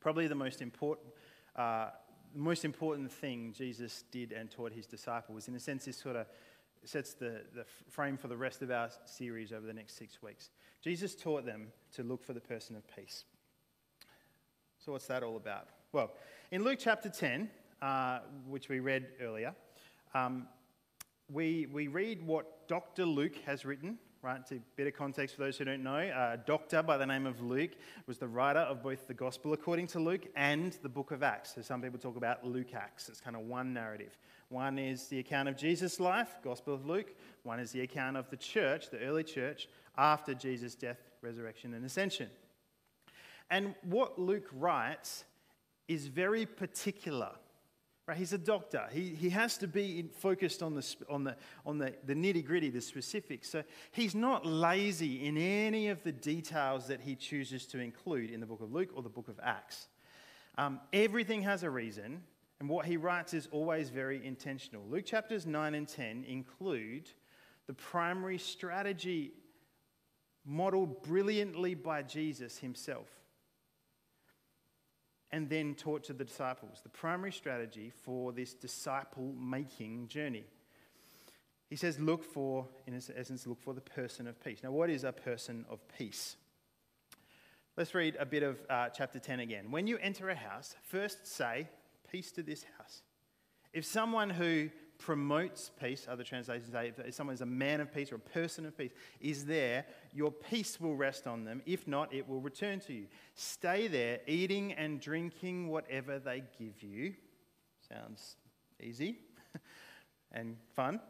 probably 0.00 0.26
the 0.28 0.34
most 0.34 0.62
important, 0.62 1.08
uh, 1.56 1.88
the 2.32 2.38
most 2.38 2.64
important 2.64 3.12
thing 3.12 3.52
Jesus 3.54 4.04
did 4.10 4.32
and 4.32 4.50
taught 4.50 4.72
his 4.72 4.86
disciples. 4.86 5.46
In 5.46 5.54
a 5.54 5.60
sense, 5.60 5.84
this 5.84 5.98
sort 5.98 6.16
of 6.16 6.26
sets 6.84 7.12
the, 7.12 7.42
the 7.54 7.66
frame 7.90 8.16
for 8.16 8.28
the 8.28 8.36
rest 8.36 8.62
of 8.62 8.70
our 8.70 8.88
series 9.04 9.52
over 9.52 9.66
the 9.66 9.74
next 9.74 9.98
six 9.98 10.22
weeks. 10.22 10.48
Jesus 10.80 11.14
taught 11.14 11.44
them 11.44 11.66
to 11.92 12.02
look 12.02 12.24
for 12.24 12.32
the 12.32 12.40
person 12.40 12.76
of 12.76 12.84
peace. 12.96 13.24
So, 14.78 14.92
what's 14.92 15.06
that 15.08 15.22
all 15.22 15.36
about? 15.36 15.68
Well, 15.92 16.12
in 16.50 16.64
Luke 16.64 16.78
chapter 16.80 17.10
10, 17.10 17.50
uh, 17.82 18.20
which 18.48 18.70
we 18.70 18.80
read 18.80 19.08
earlier, 19.20 19.54
um, 20.14 20.46
we, 21.30 21.66
we 21.70 21.88
read 21.88 22.26
what 22.26 22.66
Dr. 22.68 23.04
Luke 23.04 23.36
has 23.44 23.66
written 23.66 23.98
right? 24.22 24.46
To 24.48 24.60
of 24.86 24.94
context 24.94 25.36
for 25.36 25.42
those 25.42 25.56
who 25.56 25.64
don't 25.64 25.82
know, 25.82 25.96
a 25.96 26.38
doctor 26.46 26.82
by 26.82 26.98
the 26.98 27.06
name 27.06 27.26
of 27.26 27.40
Luke 27.40 27.70
was 28.06 28.18
the 28.18 28.28
writer 28.28 28.60
of 28.60 28.82
both 28.82 29.06
the 29.06 29.14
Gospel 29.14 29.52
according 29.52 29.86
to 29.88 29.98
Luke 29.98 30.26
and 30.36 30.76
the 30.82 30.88
book 30.88 31.10
of 31.10 31.22
Acts. 31.22 31.54
So 31.54 31.62
some 31.62 31.80
people 31.80 31.98
talk 31.98 32.16
about 32.16 32.44
Luke 32.44 32.74
Acts. 32.74 33.08
It's 33.08 33.20
kind 33.20 33.34
of 33.34 33.42
one 33.42 33.72
narrative. 33.72 34.18
One 34.50 34.78
is 34.78 35.06
the 35.06 35.20
account 35.20 35.48
of 35.48 35.56
Jesus' 35.56 36.00
life, 36.00 36.36
Gospel 36.44 36.74
of 36.74 36.84
Luke. 36.84 37.14
One 37.44 37.60
is 37.60 37.72
the 37.72 37.80
account 37.80 38.16
of 38.16 38.28
the 38.28 38.36
church, 38.36 38.90
the 38.90 39.00
early 39.00 39.24
church, 39.24 39.68
after 39.96 40.34
Jesus' 40.34 40.74
death, 40.74 40.98
resurrection, 41.22 41.72
and 41.72 41.84
ascension. 41.84 42.28
And 43.50 43.74
what 43.82 44.18
Luke 44.18 44.48
writes 44.52 45.24
is 45.88 46.06
very 46.08 46.46
particular 46.46 47.30
Right? 48.10 48.18
He's 48.18 48.32
a 48.32 48.38
doctor. 48.38 48.88
He, 48.90 49.10
he 49.10 49.30
has 49.30 49.56
to 49.58 49.68
be 49.68 50.06
focused 50.18 50.64
on, 50.64 50.74
the, 50.74 50.96
on, 51.08 51.22
the, 51.22 51.36
on 51.64 51.78
the, 51.78 51.94
the 52.04 52.14
nitty 52.14 52.44
gritty, 52.44 52.68
the 52.68 52.80
specifics. 52.80 53.48
So 53.48 53.62
he's 53.92 54.16
not 54.16 54.44
lazy 54.44 55.24
in 55.24 55.38
any 55.38 55.86
of 55.90 56.02
the 56.02 56.10
details 56.10 56.88
that 56.88 57.00
he 57.00 57.14
chooses 57.14 57.66
to 57.66 57.78
include 57.78 58.32
in 58.32 58.40
the 58.40 58.46
book 58.46 58.62
of 58.62 58.72
Luke 58.72 58.88
or 58.96 59.04
the 59.04 59.08
book 59.08 59.28
of 59.28 59.38
Acts. 59.40 59.86
Um, 60.58 60.80
everything 60.92 61.42
has 61.42 61.62
a 61.62 61.70
reason, 61.70 62.24
and 62.58 62.68
what 62.68 62.84
he 62.84 62.96
writes 62.96 63.32
is 63.32 63.46
always 63.52 63.90
very 63.90 64.26
intentional. 64.26 64.82
Luke 64.90 65.06
chapters 65.06 65.46
9 65.46 65.76
and 65.76 65.86
10 65.86 66.24
include 66.24 67.10
the 67.68 67.74
primary 67.74 68.38
strategy 68.38 69.34
modeled 70.44 71.04
brilliantly 71.04 71.76
by 71.76 72.02
Jesus 72.02 72.58
himself, 72.58 73.06
and 75.32 75.48
then 75.48 75.74
taught 75.74 76.04
to 76.04 76.12
the 76.12 76.24
disciples. 76.24 76.80
The 76.82 76.88
primary 76.88 77.32
strategy 77.32 77.92
for 78.02 78.32
this 78.32 78.54
disciple 78.54 79.32
making 79.38 80.08
journey. 80.08 80.44
He 81.68 81.76
says, 81.76 82.00
look 82.00 82.24
for, 82.24 82.66
in 82.86 82.94
essence, 82.94 83.46
look 83.46 83.62
for 83.62 83.74
the 83.74 83.80
person 83.80 84.26
of 84.26 84.42
peace. 84.42 84.58
Now, 84.62 84.72
what 84.72 84.90
is 84.90 85.04
a 85.04 85.12
person 85.12 85.64
of 85.70 85.78
peace? 85.96 86.36
Let's 87.76 87.94
read 87.94 88.16
a 88.18 88.26
bit 88.26 88.42
of 88.42 88.58
uh, 88.68 88.88
chapter 88.88 89.20
10 89.20 89.38
again. 89.40 89.70
When 89.70 89.86
you 89.86 89.96
enter 89.98 90.28
a 90.30 90.34
house, 90.34 90.74
first 90.82 91.26
say, 91.26 91.68
Peace 92.10 92.32
to 92.32 92.42
this 92.42 92.64
house. 92.76 93.02
If 93.72 93.84
someone 93.84 94.30
who 94.30 94.70
promotes 95.00 95.70
peace, 95.80 96.06
other 96.08 96.22
translations 96.22 96.70
say, 96.70 96.92
if 96.98 97.14
someone 97.14 97.34
is 97.34 97.40
a 97.40 97.46
man 97.46 97.80
of 97.80 97.92
peace 97.92 98.12
or 98.12 98.16
a 98.16 98.18
person 98.18 98.66
of 98.66 98.76
peace, 98.76 98.92
is 99.20 99.46
there, 99.46 99.86
your 100.12 100.30
peace 100.30 100.78
will 100.80 100.94
rest 100.94 101.26
on 101.26 101.44
them. 101.44 101.62
If 101.66 101.88
not, 101.88 102.14
it 102.14 102.28
will 102.28 102.40
return 102.40 102.78
to 102.80 102.92
you. 102.92 103.06
Stay 103.34 103.88
there, 103.88 104.20
eating 104.26 104.72
and 104.74 105.00
drinking 105.00 105.68
whatever 105.68 106.18
they 106.18 106.44
give 106.58 106.82
you. 106.82 107.14
Sounds 107.88 108.36
easy 108.80 109.18
and 110.32 110.56
fun. 110.76 111.00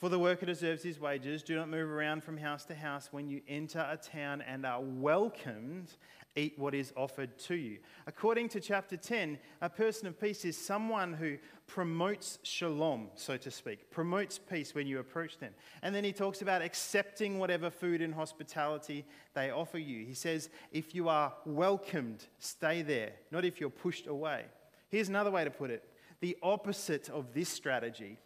For 0.00 0.08
the 0.08 0.18
worker 0.18 0.46
deserves 0.46 0.82
his 0.82 0.98
wages. 0.98 1.42
Do 1.42 1.54
not 1.56 1.68
move 1.68 1.90
around 1.90 2.24
from 2.24 2.38
house 2.38 2.64
to 2.64 2.74
house. 2.74 3.10
When 3.10 3.28
you 3.28 3.42
enter 3.46 3.80
a 3.80 3.98
town 3.98 4.40
and 4.40 4.64
are 4.64 4.80
welcomed, 4.80 5.92
eat 6.36 6.58
what 6.58 6.74
is 6.74 6.92
offered 6.96 7.36
to 7.38 7.54
you. 7.54 7.78
According 8.06 8.48
to 8.50 8.60
chapter 8.60 8.96
10, 8.96 9.38
a 9.60 9.68
person 9.68 10.06
of 10.06 10.20
peace 10.20 10.44
is 10.44 10.56
someone 10.56 11.12
who 11.12 11.38
promotes 11.66 12.38
shalom, 12.42 13.08
so 13.14 13.36
to 13.36 13.50
speak, 13.50 13.90
promotes 13.90 14.38
peace 14.38 14.74
when 14.74 14.86
you 14.86 14.98
approach 14.98 15.38
them. 15.38 15.52
And 15.82 15.94
then 15.94 16.04
he 16.04 16.12
talks 16.12 16.42
about 16.42 16.62
accepting 16.62 17.38
whatever 17.38 17.70
food 17.70 18.00
and 18.00 18.14
hospitality 18.14 19.04
they 19.34 19.50
offer 19.50 19.78
you. 19.78 20.04
He 20.04 20.14
says, 20.14 20.50
if 20.72 20.94
you 20.94 21.08
are 21.08 21.32
welcomed, 21.44 22.26
stay 22.38 22.82
there, 22.82 23.12
not 23.30 23.44
if 23.44 23.60
you're 23.60 23.70
pushed 23.70 24.06
away. 24.06 24.44
Here's 24.88 25.08
another 25.08 25.30
way 25.30 25.44
to 25.44 25.50
put 25.50 25.70
it 25.70 25.84
the 26.20 26.36
opposite 26.42 27.08
of 27.08 27.32
this 27.32 27.48
strategy 27.48 28.18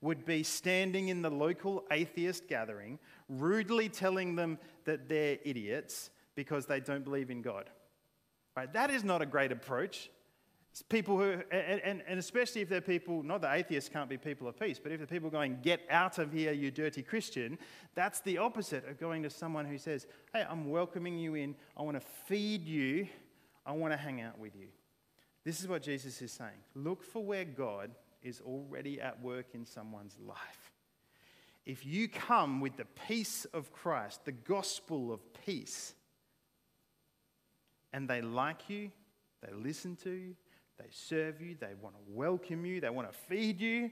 would 0.00 0.24
be 0.24 0.42
standing 0.42 1.08
in 1.08 1.20
the 1.20 1.30
local 1.30 1.84
atheist 1.90 2.48
gathering, 2.48 2.98
rudely 3.28 3.88
telling 3.88 4.34
them 4.34 4.58
that 4.84 5.08
they're 5.08 5.38
idiots 5.44 6.10
because 6.40 6.64
they 6.64 6.80
don't 6.80 7.04
believe 7.04 7.28
in 7.28 7.42
God. 7.42 7.68
Right? 8.56 8.72
That 8.72 8.90
is 8.90 9.04
not 9.04 9.20
a 9.20 9.26
great 9.26 9.52
approach. 9.52 10.08
It's 10.70 10.80
people 10.80 11.18
who, 11.18 11.32
and, 11.52 11.82
and, 11.82 12.02
and 12.08 12.18
especially 12.18 12.62
if 12.62 12.70
they're 12.70 12.80
people, 12.80 13.22
not 13.22 13.42
the 13.42 13.52
atheists 13.52 13.90
can't 13.90 14.08
be 14.08 14.16
people 14.16 14.48
of 14.48 14.58
peace, 14.58 14.80
but 14.82 14.90
if 14.90 15.00
the 15.00 15.06
people 15.06 15.28
going, 15.28 15.58
get 15.60 15.82
out 15.90 16.18
of 16.18 16.32
here, 16.32 16.52
you 16.52 16.70
dirty 16.70 17.02
Christian, 17.02 17.58
that's 17.94 18.22
the 18.22 18.38
opposite 18.38 18.88
of 18.88 18.98
going 18.98 19.22
to 19.24 19.28
someone 19.28 19.66
who 19.66 19.76
says, 19.76 20.06
hey, 20.32 20.46
I'm 20.48 20.70
welcoming 20.70 21.18
you 21.18 21.34
in, 21.34 21.56
I 21.76 21.82
want 21.82 22.00
to 22.00 22.06
feed 22.24 22.66
you, 22.66 23.06
I 23.66 23.72
want 23.72 23.92
to 23.92 23.98
hang 23.98 24.22
out 24.22 24.38
with 24.38 24.56
you. 24.56 24.68
This 25.44 25.60
is 25.60 25.68
what 25.68 25.82
Jesus 25.82 26.22
is 26.22 26.32
saying. 26.32 26.62
Look 26.74 27.04
for 27.04 27.22
where 27.22 27.44
God 27.44 27.90
is 28.22 28.40
already 28.40 28.98
at 28.98 29.20
work 29.20 29.48
in 29.52 29.66
someone's 29.66 30.16
life. 30.26 30.72
If 31.66 31.84
you 31.84 32.08
come 32.08 32.60
with 32.60 32.78
the 32.78 32.86
peace 33.06 33.44
of 33.52 33.72
Christ, 33.72 34.24
the 34.24 34.32
gospel 34.32 35.12
of 35.12 35.20
peace, 35.44 35.94
and 37.92 38.08
they 38.08 38.20
like 38.20 38.68
you, 38.68 38.90
they 39.42 39.52
listen 39.52 39.96
to 40.04 40.10
you, 40.10 40.34
they 40.78 40.88
serve 40.90 41.40
you, 41.40 41.56
they 41.60 41.74
want 41.80 41.94
to 41.94 42.00
welcome 42.06 42.64
you, 42.64 42.80
they 42.80 42.90
want 42.90 43.10
to 43.10 43.16
feed 43.16 43.60
you, 43.60 43.90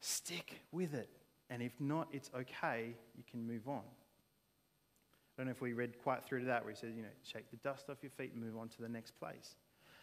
stick 0.00 0.60
with 0.72 0.94
it. 0.94 1.10
And 1.50 1.62
if 1.62 1.80
not, 1.80 2.08
it's 2.12 2.30
okay, 2.34 2.94
you 3.16 3.24
can 3.30 3.46
move 3.46 3.68
on. 3.68 3.82
I 3.82 5.40
don't 5.40 5.46
know 5.46 5.52
if 5.52 5.60
we 5.60 5.72
read 5.72 5.98
quite 6.02 6.24
through 6.24 6.40
to 6.40 6.46
that 6.46 6.64
where 6.64 6.72
he 6.72 6.78
says, 6.78 6.94
you 6.96 7.02
know, 7.02 7.08
shake 7.22 7.50
the 7.50 7.56
dust 7.56 7.90
off 7.90 7.98
your 8.02 8.10
feet 8.10 8.32
and 8.32 8.42
move 8.42 8.56
on 8.56 8.68
to 8.68 8.82
the 8.82 8.88
next 8.88 9.18
place. 9.18 9.56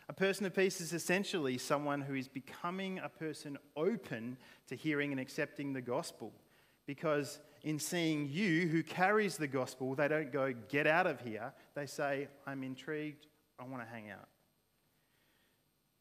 A 0.09 0.13
person 0.13 0.45
of 0.45 0.53
peace 0.53 0.81
is 0.81 0.91
essentially 0.91 1.57
someone 1.57 2.01
who 2.01 2.15
is 2.15 2.27
becoming 2.27 2.99
a 2.99 3.07
person 3.07 3.57
open 3.77 4.35
to 4.67 4.75
hearing 4.75 5.11
and 5.11 5.21
accepting 5.21 5.71
the 5.71 5.81
gospel. 5.81 6.33
Because 6.91 7.39
in 7.63 7.79
seeing 7.79 8.27
you 8.29 8.67
who 8.67 8.83
carries 8.83 9.37
the 9.37 9.47
gospel, 9.47 9.95
they 9.95 10.09
don't 10.09 10.29
go, 10.29 10.53
get 10.67 10.85
out 10.85 11.07
of 11.07 11.21
here. 11.21 11.53
They 11.73 11.85
say, 11.85 12.27
I'm 12.45 12.63
intrigued, 12.63 13.27
I 13.57 13.63
want 13.63 13.81
to 13.81 13.87
hang 13.87 14.09
out. 14.09 14.27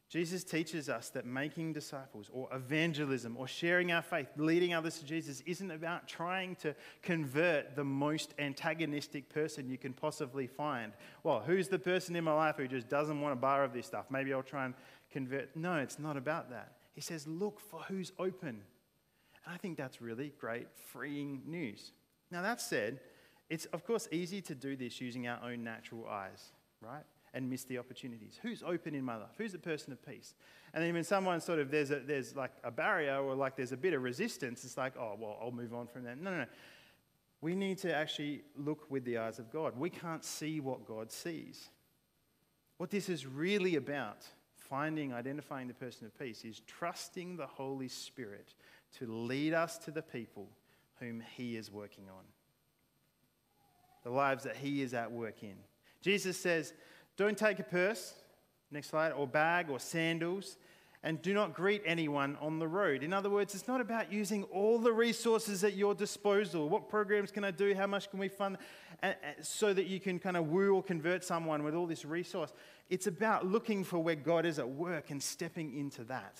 Jesus 0.09 0.43
teaches 0.43 0.89
us 0.89 1.07
that 1.11 1.25
making 1.25 1.71
disciples 1.71 2.29
or 2.33 2.49
evangelism 2.53 3.37
or 3.37 3.47
sharing 3.47 3.93
our 3.93 4.01
faith, 4.01 4.27
leading 4.35 4.73
others 4.73 4.99
to 4.99 5.05
Jesus, 5.05 5.39
isn't 5.45 5.71
about 5.71 6.09
trying 6.09 6.57
to 6.57 6.75
convert 7.01 7.77
the 7.77 7.85
most 7.85 8.33
antagonistic 8.37 9.29
person 9.29 9.69
you 9.69 9.77
can 9.77 9.93
possibly 9.93 10.45
find. 10.45 10.91
Well, 11.23 11.39
who's 11.39 11.69
the 11.69 11.79
person 11.79 12.17
in 12.17 12.25
my 12.25 12.33
life 12.33 12.57
who 12.57 12.67
just 12.67 12.89
doesn't 12.89 13.21
want 13.21 13.31
a 13.31 13.37
bar 13.37 13.63
of 13.63 13.71
this 13.71 13.85
stuff? 13.85 14.07
Maybe 14.09 14.33
I'll 14.33 14.43
try 14.43 14.65
and 14.65 14.73
convert. 15.09 15.55
No, 15.55 15.75
it's 15.75 15.99
not 15.99 16.17
about 16.17 16.49
that. 16.49 16.73
He 16.91 16.99
says, 16.99 17.25
look 17.25 17.61
for 17.61 17.79
who's 17.83 18.11
open. 18.19 18.63
And 19.45 19.53
I 19.53 19.57
think 19.57 19.77
that's 19.77 20.01
really 20.01 20.33
great, 20.39 20.67
freeing 20.91 21.41
news. 21.45 21.91
Now, 22.29 22.41
that 22.41 22.61
said, 22.61 22.99
it's 23.49 23.65
of 23.65 23.85
course 23.85 24.07
easy 24.11 24.41
to 24.43 24.55
do 24.55 24.75
this 24.75 25.01
using 25.01 25.27
our 25.27 25.39
own 25.43 25.63
natural 25.63 26.07
eyes, 26.07 26.51
right? 26.81 27.03
and 27.33 27.49
miss 27.49 27.63
the 27.63 27.77
opportunities. 27.77 28.39
Who's 28.41 28.63
open 28.63 28.93
in 28.93 29.03
my 29.03 29.15
life? 29.15 29.29
Who's 29.37 29.53
the 29.53 29.59
person 29.59 29.93
of 29.93 30.05
peace? 30.05 30.33
And 30.73 30.83
then 30.83 30.93
when 30.93 31.03
someone 31.03 31.39
sort 31.39 31.59
of, 31.59 31.71
there's, 31.71 31.91
a, 31.91 31.99
there's 31.99 32.35
like 32.35 32.51
a 32.63 32.71
barrier 32.71 33.17
or 33.17 33.35
like 33.35 33.55
there's 33.55 33.71
a 33.71 33.77
bit 33.77 33.93
of 33.93 34.03
resistance, 34.03 34.63
it's 34.63 34.77
like, 34.77 34.93
oh, 34.97 35.15
well, 35.17 35.37
I'll 35.41 35.51
move 35.51 35.73
on 35.73 35.87
from 35.87 36.03
that. 36.03 36.19
No, 36.19 36.31
no, 36.31 36.37
no. 36.39 36.45
We 37.41 37.55
need 37.55 37.77
to 37.79 37.93
actually 37.93 38.43
look 38.55 38.89
with 38.89 39.03
the 39.05 39.17
eyes 39.17 39.39
of 39.39 39.51
God. 39.51 39.77
We 39.77 39.89
can't 39.89 40.23
see 40.23 40.59
what 40.59 40.85
God 40.85 41.11
sees. 41.11 41.69
What 42.77 42.89
this 42.89 43.09
is 43.09 43.25
really 43.25 43.75
about, 43.77 44.25
finding, 44.55 45.13
identifying 45.13 45.67
the 45.67 45.73
person 45.73 46.05
of 46.05 46.17
peace, 46.19 46.43
is 46.43 46.61
trusting 46.67 47.37
the 47.37 47.47
Holy 47.47 47.87
Spirit 47.87 48.53
to 48.99 49.05
lead 49.05 49.53
us 49.53 49.77
to 49.79 49.91
the 49.91 50.01
people 50.01 50.47
whom 50.99 51.23
He 51.35 51.55
is 51.55 51.71
working 51.71 52.05
on, 52.09 52.23
the 54.03 54.11
lives 54.11 54.43
that 54.43 54.57
He 54.57 54.81
is 54.81 54.93
at 54.93 55.11
work 55.11 55.43
in. 55.43 55.55
Jesus 56.01 56.37
says, 56.37 56.73
don't 57.17 57.37
take 57.37 57.59
a 57.59 57.63
purse, 57.63 58.13
next 58.71 58.89
slide, 58.89 59.11
or 59.11 59.27
bag 59.27 59.69
or 59.69 59.79
sandals, 59.79 60.57
and 61.03 61.21
do 61.21 61.33
not 61.33 61.53
greet 61.53 61.81
anyone 61.85 62.37
on 62.39 62.59
the 62.59 62.67
road. 62.67 63.01
In 63.01 63.11
other 63.11 63.29
words, 63.29 63.55
it's 63.55 63.67
not 63.67 63.81
about 63.81 64.11
using 64.11 64.43
all 64.45 64.77
the 64.77 64.93
resources 64.93 65.63
at 65.63 65.73
your 65.73 65.95
disposal. 65.95 66.69
What 66.69 66.89
programs 66.89 67.31
can 67.31 67.43
I 67.43 67.49
do? 67.49 67.73
How 67.73 67.87
much 67.87 68.09
can 68.11 68.19
we 68.19 68.27
fund? 68.27 68.57
so 69.41 69.73
that 69.73 69.87
you 69.87 69.99
can 69.99 70.19
kind 70.19 70.37
of 70.37 70.47
woo 70.47 70.75
or 70.75 70.83
convert 70.83 71.23
someone 71.23 71.63
with 71.63 71.73
all 71.73 71.87
this 71.87 72.05
resource. 72.05 72.53
It's 72.89 73.07
about 73.07 73.45
looking 73.45 73.83
for 73.83 73.99
where 73.99 74.15
God 74.15 74.45
is 74.45 74.59
at 74.59 74.69
work 74.69 75.09
and 75.09 75.21
stepping 75.21 75.77
into 75.77 76.03
that. 76.05 76.39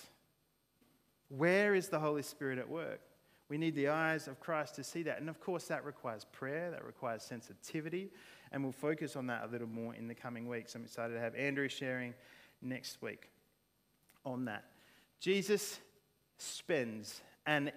Where 1.37 1.73
is 1.75 1.87
the 1.87 1.99
Holy 1.99 2.23
Spirit 2.23 2.59
at 2.59 2.67
work? 2.67 2.99
We 3.47 3.57
need 3.57 3.75
the 3.75 3.89
eyes 3.89 4.27
of 4.27 4.39
Christ 4.39 4.75
to 4.75 4.83
see 4.83 5.03
that. 5.03 5.19
And 5.19 5.29
of 5.29 5.39
course, 5.39 5.65
that 5.65 5.85
requires 5.85 6.25
prayer, 6.31 6.71
that 6.71 6.85
requires 6.85 7.23
sensitivity, 7.23 8.09
and 8.51 8.63
we'll 8.63 8.71
focus 8.71 9.15
on 9.15 9.27
that 9.27 9.43
a 9.45 9.47
little 9.47 9.67
more 9.67 9.93
in 9.95 10.07
the 10.07 10.15
coming 10.15 10.47
weeks. 10.47 10.75
I'm 10.75 10.83
excited 10.83 11.13
to 11.13 11.19
have 11.19 11.35
Andrew 11.35 11.67
sharing 11.67 12.13
next 12.61 13.01
week 13.01 13.29
on 14.25 14.45
that. 14.45 14.65
Jesus 15.19 15.79
spends 16.37 17.21
an 17.45 17.71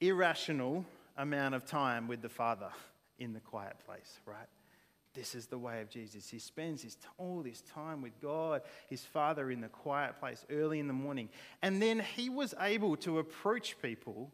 irrational 0.00 0.84
amount 1.16 1.54
of 1.54 1.66
time 1.66 2.08
with 2.08 2.22
the 2.22 2.28
Father 2.28 2.70
in 3.18 3.32
the 3.32 3.40
quiet 3.40 3.76
place, 3.86 4.20
right? 4.24 4.46
This 5.14 5.34
is 5.34 5.46
the 5.46 5.58
way 5.58 5.80
of 5.80 5.88
Jesus. 5.88 6.28
He 6.28 6.38
spends 6.38 6.82
his, 6.82 6.96
all 7.16 7.42
this 7.42 7.62
time 7.62 8.02
with 8.02 8.20
God, 8.20 8.62
his 8.88 9.04
Father, 9.04 9.50
in 9.50 9.60
the 9.60 9.68
quiet 9.68 10.18
place 10.18 10.44
early 10.50 10.78
in 10.78 10.86
the 10.86 10.92
morning. 10.92 11.28
And 11.62 11.82
then 11.82 12.00
he 12.16 12.28
was 12.28 12.54
able 12.60 12.96
to 12.98 13.18
approach 13.18 13.76
people 13.80 14.32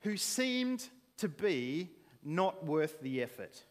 who 0.00 0.16
seemed 0.16 0.88
to 1.18 1.28
be 1.28 1.90
not 2.24 2.64
worth 2.64 3.00
the 3.00 3.22
effort 3.22 3.64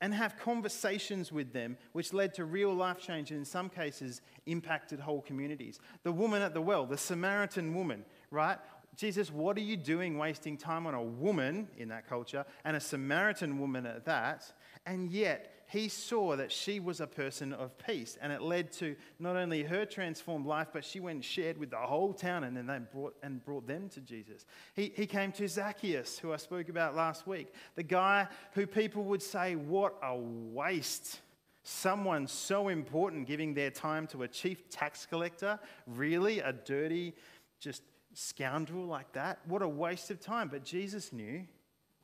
and 0.00 0.14
have 0.14 0.38
conversations 0.38 1.32
with 1.32 1.52
them, 1.52 1.76
which 1.92 2.12
led 2.12 2.34
to 2.34 2.44
real 2.44 2.72
life 2.72 3.00
change 3.00 3.30
and 3.30 3.40
in 3.40 3.44
some 3.44 3.68
cases 3.68 4.20
impacted 4.46 5.00
whole 5.00 5.20
communities. 5.20 5.80
The 6.04 6.12
woman 6.12 6.40
at 6.42 6.54
the 6.54 6.60
well, 6.60 6.86
the 6.86 6.96
Samaritan 6.96 7.74
woman, 7.74 8.04
right? 8.30 8.58
Jesus, 8.96 9.32
what 9.32 9.56
are 9.56 9.62
you 9.62 9.76
doing 9.76 10.18
wasting 10.18 10.56
time 10.56 10.86
on 10.86 10.94
a 10.94 11.02
woman 11.02 11.68
in 11.76 11.88
that 11.88 12.08
culture 12.08 12.44
and 12.64 12.76
a 12.76 12.80
Samaritan 12.80 13.58
woman 13.58 13.86
at 13.86 14.04
that? 14.04 14.52
And 14.88 15.10
yet, 15.10 15.52
he 15.70 15.88
saw 15.88 16.34
that 16.36 16.50
she 16.50 16.80
was 16.80 17.02
a 17.02 17.06
person 17.06 17.52
of 17.52 17.76
peace. 17.76 18.16
And 18.22 18.32
it 18.32 18.40
led 18.40 18.72
to 18.74 18.96
not 19.18 19.36
only 19.36 19.62
her 19.62 19.84
transformed 19.84 20.46
life, 20.46 20.68
but 20.72 20.82
she 20.82 20.98
went 20.98 21.16
and 21.16 21.24
shared 21.24 21.58
with 21.58 21.70
the 21.70 21.76
whole 21.76 22.14
town 22.14 22.44
and 22.44 22.56
then 22.56 22.66
they 22.66 22.78
brought, 22.78 23.14
and 23.22 23.44
brought 23.44 23.66
them 23.66 23.90
to 23.90 24.00
Jesus. 24.00 24.46
He, 24.74 24.90
he 24.96 25.06
came 25.06 25.30
to 25.32 25.46
Zacchaeus, 25.46 26.18
who 26.18 26.32
I 26.32 26.38
spoke 26.38 26.70
about 26.70 26.96
last 26.96 27.26
week, 27.26 27.52
the 27.74 27.82
guy 27.82 28.28
who 28.52 28.66
people 28.66 29.04
would 29.04 29.22
say, 29.22 29.56
What 29.56 29.94
a 30.02 30.16
waste. 30.16 31.20
Someone 31.64 32.26
so 32.26 32.68
important 32.68 33.26
giving 33.26 33.52
their 33.52 33.70
time 33.70 34.06
to 34.06 34.22
a 34.22 34.28
chief 34.28 34.70
tax 34.70 35.04
collector, 35.04 35.60
really 35.86 36.40
a 36.40 36.54
dirty, 36.54 37.12
just 37.60 37.82
scoundrel 38.14 38.86
like 38.86 39.12
that. 39.12 39.40
What 39.44 39.60
a 39.60 39.68
waste 39.68 40.10
of 40.10 40.18
time. 40.18 40.48
But 40.48 40.64
Jesus 40.64 41.12
knew 41.12 41.44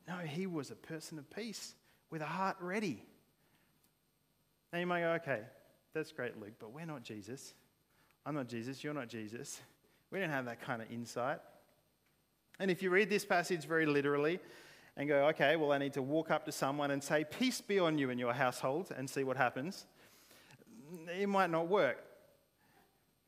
no, 0.06 0.18
he 0.18 0.46
was 0.46 0.70
a 0.70 0.74
person 0.74 1.18
of 1.18 1.30
peace 1.30 1.74
with 2.14 2.22
a 2.22 2.26
heart 2.26 2.56
ready. 2.60 3.02
Now 4.72 4.78
you 4.78 4.86
might 4.86 5.00
go, 5.00 5.14
okay, 5.14 5.40
that's 5.92 6.12
great, 6.12 6.40
Luke, 6.40 6.52
but 6.60 6.72
we're 6.72 6.86
not 6.86 7.02
Jesus. 7.02 7.54
I'm 8.24 8.36
not 8.36 8.46
Jesus. 8.46 8.84
You're 8.84 8.94
not 8.94 9.08
Jesus. 9.08 9.60
We 10.12 10.20
don't 10.20 10.30
have 10.30 10.44
that 10.44 10.60
kind 10.60 10.80
of 10.80 10.92
insight. 10.92 11.40
And 12.60 12.70
if 12.70 12.84
you 12.84 12.90
read 12.90 13.10
this 13.10 13.24
passage 13.24 13.64
very 13.64 13.84
literally 13.84 14.38
and 14.96 15.08
go, 15.08 15.26
okay, 15.30 15.56
well, 15.56 15.72
I 15.72 15.78
need 15.78 15.92
to 15.94 16.02
walk 16.02 16.30
up 16.30 16.44
to 16.44 16.52
someone 16.52 16.92
and 16.92 17.02
say, 17.02 17.24
Peace 17.24 17.60
be 17.60 17.80
on 17.80 17.98
you 17.98 18.10
in 18.10 18.18
your 18.20 18.32
household 18.32 18.92
and 18.96 19.10
see 19.10 19.24
what 19.24 19.36
happens, 19.36 19.84
it 21.18 21.28
might 21.28 21.50
not 21.50 21.66
work. 21.66 21.98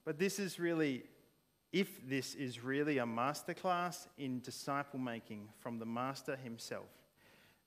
But 0.05 0.17
this 0.17 0.39
is 0.39 0.61
really, 0.61 1.03
if 1.73 2.09
this 2.09 2.37
is 2.37 2.63
really 2.63 2.99
a 2.99 3.05
masterclass 3.05 4.07
in 4.17 4.39
disciple 4.43 5.01
making 5.01 5.49
from 5.59 5.81
the 5.81 5.87
Master 5.87 6.37
himself, 6.37 6.87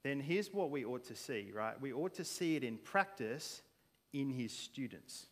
then 0.04 0.20
here's 0.20 0.54
what 0.54 0.72
we 0.72 0.86
ought 0.86 1.04
to 1.06 1.16
see, 1.16 1.52
right? 1.54 1.80
We 1.80 1.92
ought 1.92 2.14
to 2.16 2.24
see 2.24 2.56
it 2.56 2.64
in 2.64 2.78
practice 2.78 3.62
in 4.14 4.30
his 4.30 4.54
students. 4.54 5.28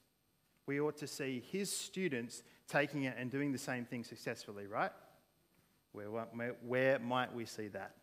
We 0.65 0.81
ought 0.81 0.97
to 0.97 1.07
see 1.07 1.43
his 1.51 1.71
students 1.71 2.43
taking 2.67 3.03
it 3.03 3.15
and 3.17 3.31
doing 3.31 3.53
the 3.53 3.57
same 3.57 3.85
thing 3.85 4.03
successfully, 4.03 4.67
right? 4.67 4.91
Where, 5.93 6.07
where, 6.61 6.99
might 6.99 7.33
we 7.33 7.45
see 7.45 7.69
that? 7.69 7.95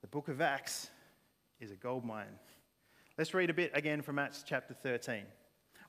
The 0.00 0.06
book 0.06 0.28
of 0.28 0.40
Acts 0.40 0.88
is 1.60 1.70
a 1.70 1.76
gold 1.76 2.04
mine. 2.04 2.38
Let's 3.18 3.34
read 3.34 3.50
a 3.50 3.54
bit 3.54 3.70
again 3.74 4.00
from 4.02 4.18
Acts 4.18 4.42
chapter 4.46 4.72
13. 4.72 5.24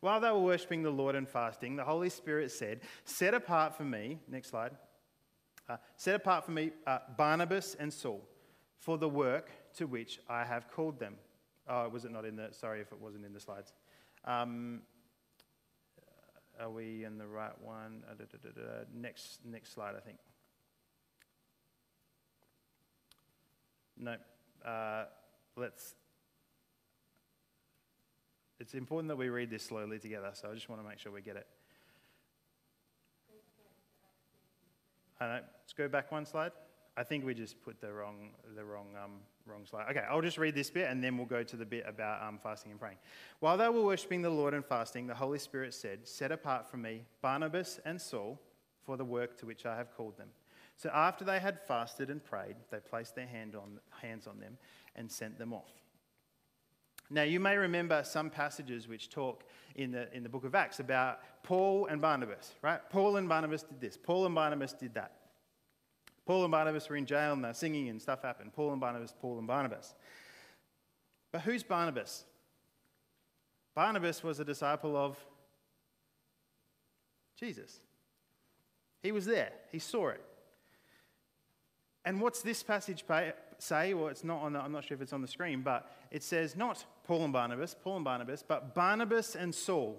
While 0.01 0.19
they 0.19 0.29
were 0.29 0.39
worshipping 0.39 0.83
the 0.83 0.91
Lord 0.91 1.15
and 1.15 1.27
fasting, 1.27 1.77
the 1.77 1.83
Holy 1.83 2.09
Spirit 2.09 2.51
said, 2.51 2.81
Set 3.05 3.33
apart 3.33 3.75
for 3.75 3.83
me, 3.83 4.19
next 4.27 4.49
slide, 4.49 4.71
uh, 5.69 5.77
set 5.95 6.15
apart 6.15 6.45
for 6.45 6.51
me 6.51 6.71
uh, 6.85 6.99
Barnabas 7.17 7.75
and 7.79 7.91
Saul 7.91 8.21
for 8.79 8.97
the 8.97 9.09
work 9.09 9.49
to 9.75 9.87
which 9.87 10.19
I 10.29 10.45
have 10.45 10.69
called 10.71 10.99
them. 10.99 11.15
Oh, 11.67 11.89
was 11.89 12.05
it 12.05 12.11
not 12.11 12.25
in 12.25 12.35
the, 12.35 12.49
sorry 12.51 12.81
if 12.81 12.91
it 12.91 13.01
wasn't 13.01 13.25
in 13.25 13.33
the 13.33 13.39
slides. 13.39 13.73
Um, 14.25 14.81
are 16.59 16.69
we 16.69 17.03
in 17.03 17.17
the 17.17 17.27
right 17.27 17.59
one? 17.61 18.03
Uh, 18.09 18.13
da, 18.15 18.25
da, 18.25 18.49
da, 18.49 18.61
next, 18.93 19.39
next 19.45 19.73
slide, 19.73 19.95
I 19.95 19.99
think. 19.99 20.17
No. 23.99 24.15
Uh, 24.65 25.05
let's. 25.55 25.95
It's 28.59 28.73
important 28.73 29.09
that 29.09 29.17
we 29.17 29.29
read 29.29 29.49
this 29.49 29.63
slowly 29.63 29.99
together, 29.99 30.31
so 30.33 30.49
I 30.49 30.53
just 30.53 30.67
want 30.67 30.81
to 30.81 30.87
make 30.87 30.99
sure 30.99 31.11
we 31.11 31.21
get 31.21 31.35
it. 31.35 31.47
I 35.19 35.25
know. 35.25 35.39
Let's 35.61 35.73
go 35.73 35.87
back 35.87 36.11
one 36.11 36.25
slide. 36.25 36.51
I 36.97 37.03
think 37.03 37.23
we 37.23 37.35
just 37.35 37.61
put 37.63 37.79
the 37.79 37.93
wrong, 37.93 38.31
the 38.55 38.65
wrong, 38.65 38.87
um, 39.01 39.19
wrong 39.45 39.65
slide. 39.69 39.85
Okay, 39.91 40.03
I'll 40.09 40.21
just 40.21 40.39
read 40.39 40.55
this 40.55 40.71
bit 40.71 40.89
and 40.89 41.03
then 41.03 41.15
we'll 41.15 41.27
go 41.27 41.43
to 41.43 41.55
the 41.55 41.65
bit 41.65 41.85
about 41.87 42.27
um, 42.27 42.39
fasting 42.41 42.71
and 42.71 42.79
praying. 42.79 42.97
While 43.39 43.55
they 43.55 43.69
were 43.69 43.83
worshipping 43.83 44.23
the 44.23 44.31
Lord 44.31 44.55
and 44.55 44.65
fasting, 44.65 45.05
the 45.05 45.13
Holy 45.13 45.37
Spirit 45.37 45.75
said, 45.75 46.07
Set 46.07 46.31
apart 46.31 46.67
from 46.69 46.81
me 46.81 47.03
Barnabas 47.21 47.79
and 47.85 48.01
Saul 48.01 48.41
for 48.83 48.97
the 48.97 49.05
work 49.05 49.37
to 49.37 49.45
which 49.45 49.65
I 49.65 49.77
have 49.77 49.95
called 49.95 50.17
them. 50.17 50.29
So 50.75 50.89
after 50.91 51.23
they 51.23 51.39
had 51.39 51.59
fasted 51.59 52.09
and 52.09 52.23
prayed, 52.23 52.55
they 52.71 52.79
placed 52.79 53.15
their 53.15 53.27
hand 53.27 53.55
on, 53.55 53.79
hands 54.01 54.25
on 54.25 54.39
them 54.39 54.57
and 54.95 55.11
sent 55.11 55.37
them 55.37 55.53
off. 55.53 55.69
Now, 57.09 57.23
you 57.23 57.39
may 57.39 57.57
remember 57.57 58.03
some 58.03 58.29
passages 58.29 58.87
which 58.87 59.09
talk 59.09 59.43
in 59.75 59.91
the, 59.91 60.13
in 60.13 60.23
the 60.23 60.29
book 60.29 60.43
of 60.43 60.55
Acts 60.55 60.79
about 60.79 61.19
Paul 61.43 61.85
and 61.85 62.01
Barnabas, 62.01 62.55
right? 62.61 62.81
Paul 62.89 63.17
and 63.17 63.29
Barnabas 63.29 63.63
did 63.63 63.79
this, 63.79 63.97
Paul 63.97 64.25
and 64.25 64.35
Barnabas 64.35 64.73
did 64.73 64.93
that. 64.95 65.11
Paul 66.27 66.43
and 66.43 66.51
Barnabas 66.51 66.89
were 66.89 66.97
in 66.97 67.05
jail 67.05 67.31
and 67.31 67.43
they're 67.43 67.53
singing 67.53 67.87
and 67.87 68.01
stuff 68.01 68.21
happened. 68.21 68.51
Paul 68.53 68.73
and 68.73 68.81
Barnabas, 68.81 69.13
Paul 69.19 69.39
and 69.39 69.47
Barnabas. 69.47 69.95
But 71.31 71.41
who's 71.41 71.63
Barnabas? 71.63 72.25
Barnabas 73.73 74.23
was 74.23 74.41
a 74.41 74.45
disciple 74.45 74.97
of 74.97 75.17
Jesus. 77.39 77.79
He 79.01 79.13
was 79.13 79.25
there, 79.25 79.51
he 79.71 79.79
saw 79.79 80.09
it. 80.09 80.21
And 82.03 82.19
what's 82.19 82.41
this 82.41 82.61
passage 82.61 83.05
say? 83.59 83.93
Well, 83.93 84.07
it's 84.07 84.23
not 84.23 84.41
on 84.41 84.53
the, 84.53 84.59
I'm 84.59 84.71
not 84.71 84.83
sure 84.83 84.95
if 84.95 85.01
it's 85.01 85.13
on 85.13 85.21
the 85.21 85.27
screen, 85.27 85.61
but 85.61 85.89
it 86.11 86.23
says 86.23 86.55
not 86.57 86.85
Paul 87.05 87.23
and 87.23 87.33
Barnabas, 87.33 87.75
Paul 87.81 87.97
and 87.97 88.05
Barnabas, 88.05 88.43
but 88.45 88.75
Barnabas 88.75 89.35
and 89.35 89.55
Saul. 89.55 89.97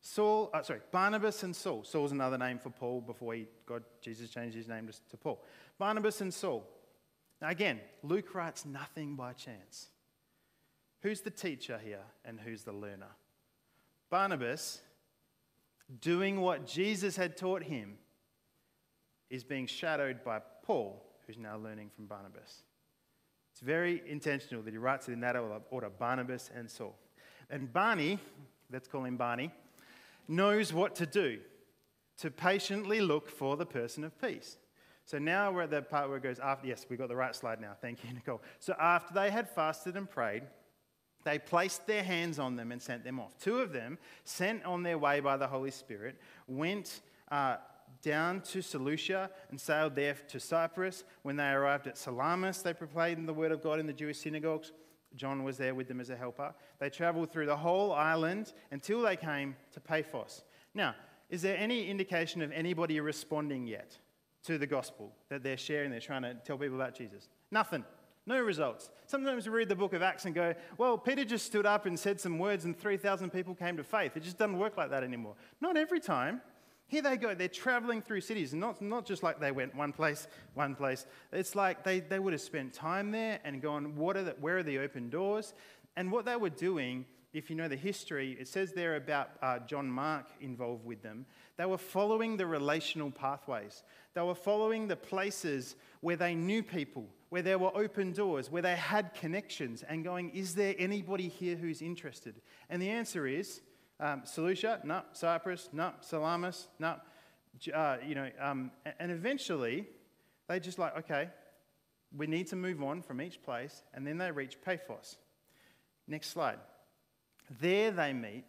Saul, 0.00 0.50
uh, 0.54 0.62
sorry, 0.62 0.80
Barnabas 0.90 1.42
and 1.42 1.54
Saul. 1.54 1.84
Saul's 1.84 2.12
another 2.12 2.38
name 2.38 2.58
for 2.58 2.70
Paul 2.70 3.00
before 3.00 3.34
he, 3.34 3.46
God, 3.66 3.84
Jesus 4.00 4.30
changed 4.30 4.56
his 4.56 4.68
name 4.68 4.88
to 5.10 5.16
Paul. 5.16 5.42
Barnabas 5.78 6.20
and 6.20 6.32
Saul. 6.32 6.66
Now, 7.40 7.48
again, 7.48 7.80
Luke 8.02 8.34
writes 8.34 8.64
nothing 8.64 9.14
by 9.14 9.32
chance. 9.32 9.88
Who's 11.02 11.20
the 11.20 11.30
teacher 11.30 11.80
here 11.82 12.04
and 12.24 12.38
who's 12.40 12.62
the 12.62 12.72
learner? 12.72 13.08
Barnabas, 14.10 14.80
doing 16.00 16.40
what 16.40 16.66
Jesus 16.66 17.16
had 17.16 17.36
taught 17.36 17.62
him, 17.62 17.98
is 19.30 19.44
being 19.44 19.66
shadowed 19.66 20.24
by 20.24 20.40
Paul, 20.64 21.02
who's 21.26 21.38
now 21.38 21.56
learning 21.56 21.90
from 21.94 22.06
Barnabas. 22.06 22.62
It's 23.52 23.60
very 23.60 24.02
intentional 24.06 24.62
that 24.64 24.72
he 24.72 24.78
writes 24.78 25.08
it 25.08 25.12
in 25.12 25.20
that 25.20 25.36
order 25.36 25.88
Barnabas 25.90 26.50
and 26.54 26.70
Saul. 26.70 26.96
And 27.48 27.72
Barney, 27.72 28.18
let's 28.72 28.88
call 28.88 29.04
him 29.04 29.16
Barney, 29.16 29.50
knows 30.28 30.72
what 30.72 30.94
to 30.96 31.06
do 31.06 31.38
to 32.18 32.30
patiently 32.30 33.00
look 33.00 33.28
for 33.28 33.56
the 33.56 33.66
person 33.66 34.04
of 34.04 34.20
peace. 34.20 34.58
So 35.04 35.18
now 35.18 35.50
we're 35.50 35.62
at 35.62 35.70
the 35.70 35.82
part 35.82 36.08
where 36.08 36.18
it 36.18 36.22
goes 36.22 36.38
after, 36.38 36.68
yes, 36.68 36.86
we 36.88 36.96
got 36.96 37.08
the 37.08 37.16
right 37.16 37.34
slide 37.34 37.60
now. 37.60 37.72
Thank 37.80 38.04
you, 38.04 38.12
Nicole. 38.12 38.42
So 38.58 38.74
after 38.78 39.14
they 39.14 39.30
had 39.30 39.48
fasted 39.48 39.96
and 39.96 40.08
prayed, 40.08 40.42
they 41.24 41.38
placed 41.38 41.86
their 41.86 42.02
hands 42.02 42.38
on 42.38 42.56
them 42.56 42.72
and 42.72 42.80
sent 42.80 43.04
them 43.04 43.18
off. 43.18 43.36
Two 43.38 43.58
of 43.58 43.72
them, 43.72 43.98
sent 44.24 44.64
on 44.64 44.82
their 44.82 44.98
way 44.98 45.20
by 45.20 45.36
the 45.36 45.46
Holy 45.46 45.70
Spirit, 45.70 46.20
went 46.46 47.00
uh, 47.30 47.56
down 48.02 48.40
to 48.40 48.62
Seleucia 48.62 49.30
and 49.50 49.60
sailed 49.60 49.94
there 49.94 50.14
to 50.28 50.40
Cyprus. 50.40 51.04
When 51.22 51.36
they 51.36 51.48
arrived 51.48 51.86
at 51.86 51.98
Salamis, 51.98 52.62
they 52.62 52.72
proclaimed 52.72 53.28
the 53.28 53.34
word 53.34 53.52
of 53.52 53.62
God 53.62 53.80
in 53.80 53.86
the 53.86 53.92
Jewish 53.92 54.18
synagogues. 54.18 54.72
John 55.16 55.44
was 55.44 55.56
there 55.56 55.74
with 55.74 55.88
them 55.88 56.00
as 56.00 56.10
a 56.10 56.16
helper. 56.16 56.54
They 56.78 56.90
traveled 56.90 57.32
through 57.32 57.46
the 57.46 57.56
whole 57.56 57.92
island 57.92 58.52
until 58.70 59.02
they 59.02 59.16
came 59.16 59.56
to 59.72 59.80
Paphos. 59.80 60.44
Now, 60.74 60.94
is 61.28 61.42
there 61.42 61.56
any 61.56 61.88
indication 61.88 62.42
of 62.42 62.52
anybody 62.52 63.00
responding 63.00 63.66
yet 63.66 63.98
to 64.44 64.58
the 64.58 64.66
gospel 64.66 65.12
that 65.28 65.42
they're 65.42 65.56
sharing? 65.56 65.90
They're 65.90 66.00
trying 66.00 66.22
to 66.22 66.34
tell 66.34 66.58
people 66.58 66.76
about 66.76 66.94
Jesus? 66.94 67.28
Nothing. 67.50 67.84
No 68.26 68.40
results. 68.40 68.90
Sometimes 69.06 69.46
we 69.46 69.52
read 69.52 69.68
the 69.68 69.74
book 69.76 69.92
of 69.92 70.02
Acts 70.02 70.24
and 70.24 70.34
go, 70.34 70.54
well, 70.78 70.96
Peter 70.98 71.24
just 71.24 71.46
stood 71.46 71.66
up 71.66 71.86
and 71.86 71.98
said 71.98 72.20
some 72.20 72.38
words 72.38 72.64
and 72.64 72.78
3,000 72.78 73.30
people 73.30 73.54
came 73.54 73.76
to 73.76 73.84
faith. 73.84 74.16
It 74.16 74.22
just 74.22 74.38
doesn't 74.38 74.58
work 74.58 74.76
like 74.76 74.90
that 74.90 75.02
anymore. 75.02 75.34
Not 75.60 75.76
every 75.76 76.00
time. 76.00 76.40
Here 76.90 77.02
they 77.02 77.16
go, 77.16 77.36
they're 77.36 77.46
traveling 77.46 78.02
through 78.02 78.22
cities, 78.22 78.52
not, 78.52 78.82
not 78.82 79.06
just 79.06 79.22
like 79.22 79.38
they 79.38 79.52
went 79.52 79.76
one 79.76 79.92
place, 79.92 80.26
one 80.54 80.74
place. 80.74 81.06
It's 81.32 81.54
like 81.54 81.84
they, 81.84 82.00
they 82.00 82.18
would 82.18 82.32
have 82.32 82.42
spent 82.42 82.74
time 82.74 83.12
there 83.12 83.38
and 83.44 83.62
gone, 83.62 83.94
what 83.94 84.16
are 84.16 84.24
the, 84.24 84.32
where 84.40 84.58
are 84.58 84.64
the 84.64 84.80
open 84.80 85.08
doors? 85.08 85.54
And 85.94 86.10
what 86.10 86.24
they 86.24 86.34
were 86.34 86.50
doing, 86.50 87.04
if 87.32 87.48
you 87.48 87.54
know 87.54 87.68
the 87.68 87.76
history, 87.76 88.36
it 88.40 88.48
says 88.48 88.72
there 88.72 88.96
about 88.96 89.30
uh, 89.40 89.60
John 89.60 89.88
Mark 89.88 90.26
involved 90.40 90.84
with 90.84 91.00
them. 91.00 91.26
They 91.58 91.64
were 91.64 91.78
following 91.78 92.36
the 92.36 92.46
relational 92.46 93.12
pathways, 93.12 93.84
they 94.14 94.22
were 94.22 94.34
following 94.34 94.88
the 94.88 94.96
places 94.96 95.76
where 96.00 96.16
they 96.16 96.34
knew 96.34 96.64
people, 96.64 97.06
where 97.28 97.42
there 97.42 97.60
were 97.60 97.70
open 97.76 98.10
doors, 98.10 98.50
where 98.50 98.62
they 98.62 98.74
had 98.74 99.14
connections, 99.14 99.84
and 99.88 100.02
going, 100.02 100.30
is 100.30 100.56
there 100.56 100.74
anybody 100.76 101.28
here 101.28 101.54
who's 101.54 101.82
interested? 101.82 102.34
And 102.68 102.82
the 102.82 102.90
answer 102.90 103.28
is, 103.28 103.60
um, 104.00 104.22
Seleucia, 104.24 104.80
no. 104.84 105.02
Cyprus, 105.12 105.68
no. 105.72 105.92
Salamis, 106.00 106.68
no. 106.78 106.96
Uh, 107.74 107.96
you 108.06 108.14
know, 108.14 108.30
um, 108.40 108.70
and 108.98 109.10
eventually 109.10 109.86
they 110.48 110.58
just 110.58 110.78
like, 110.78 110.96
okay, 110.96 111.28
we 112.16 112.26
need 112.26 112.48
to 112.48 112.56
move 112.56 112.82
on 112.82 113.02
from 113.02 113.20
each 113.20 113.42
place, 113.42 113.82
and 113.94 114.06
then 114.06 114.18
they 114.18 114.30
reach 114.30 114.56
Paphos. 114.64 115.16
Next 116.08 116.30
slide. 116.30 116.58
There 117.60 117.90
they 117.90 118.12
meet 118.12 118.44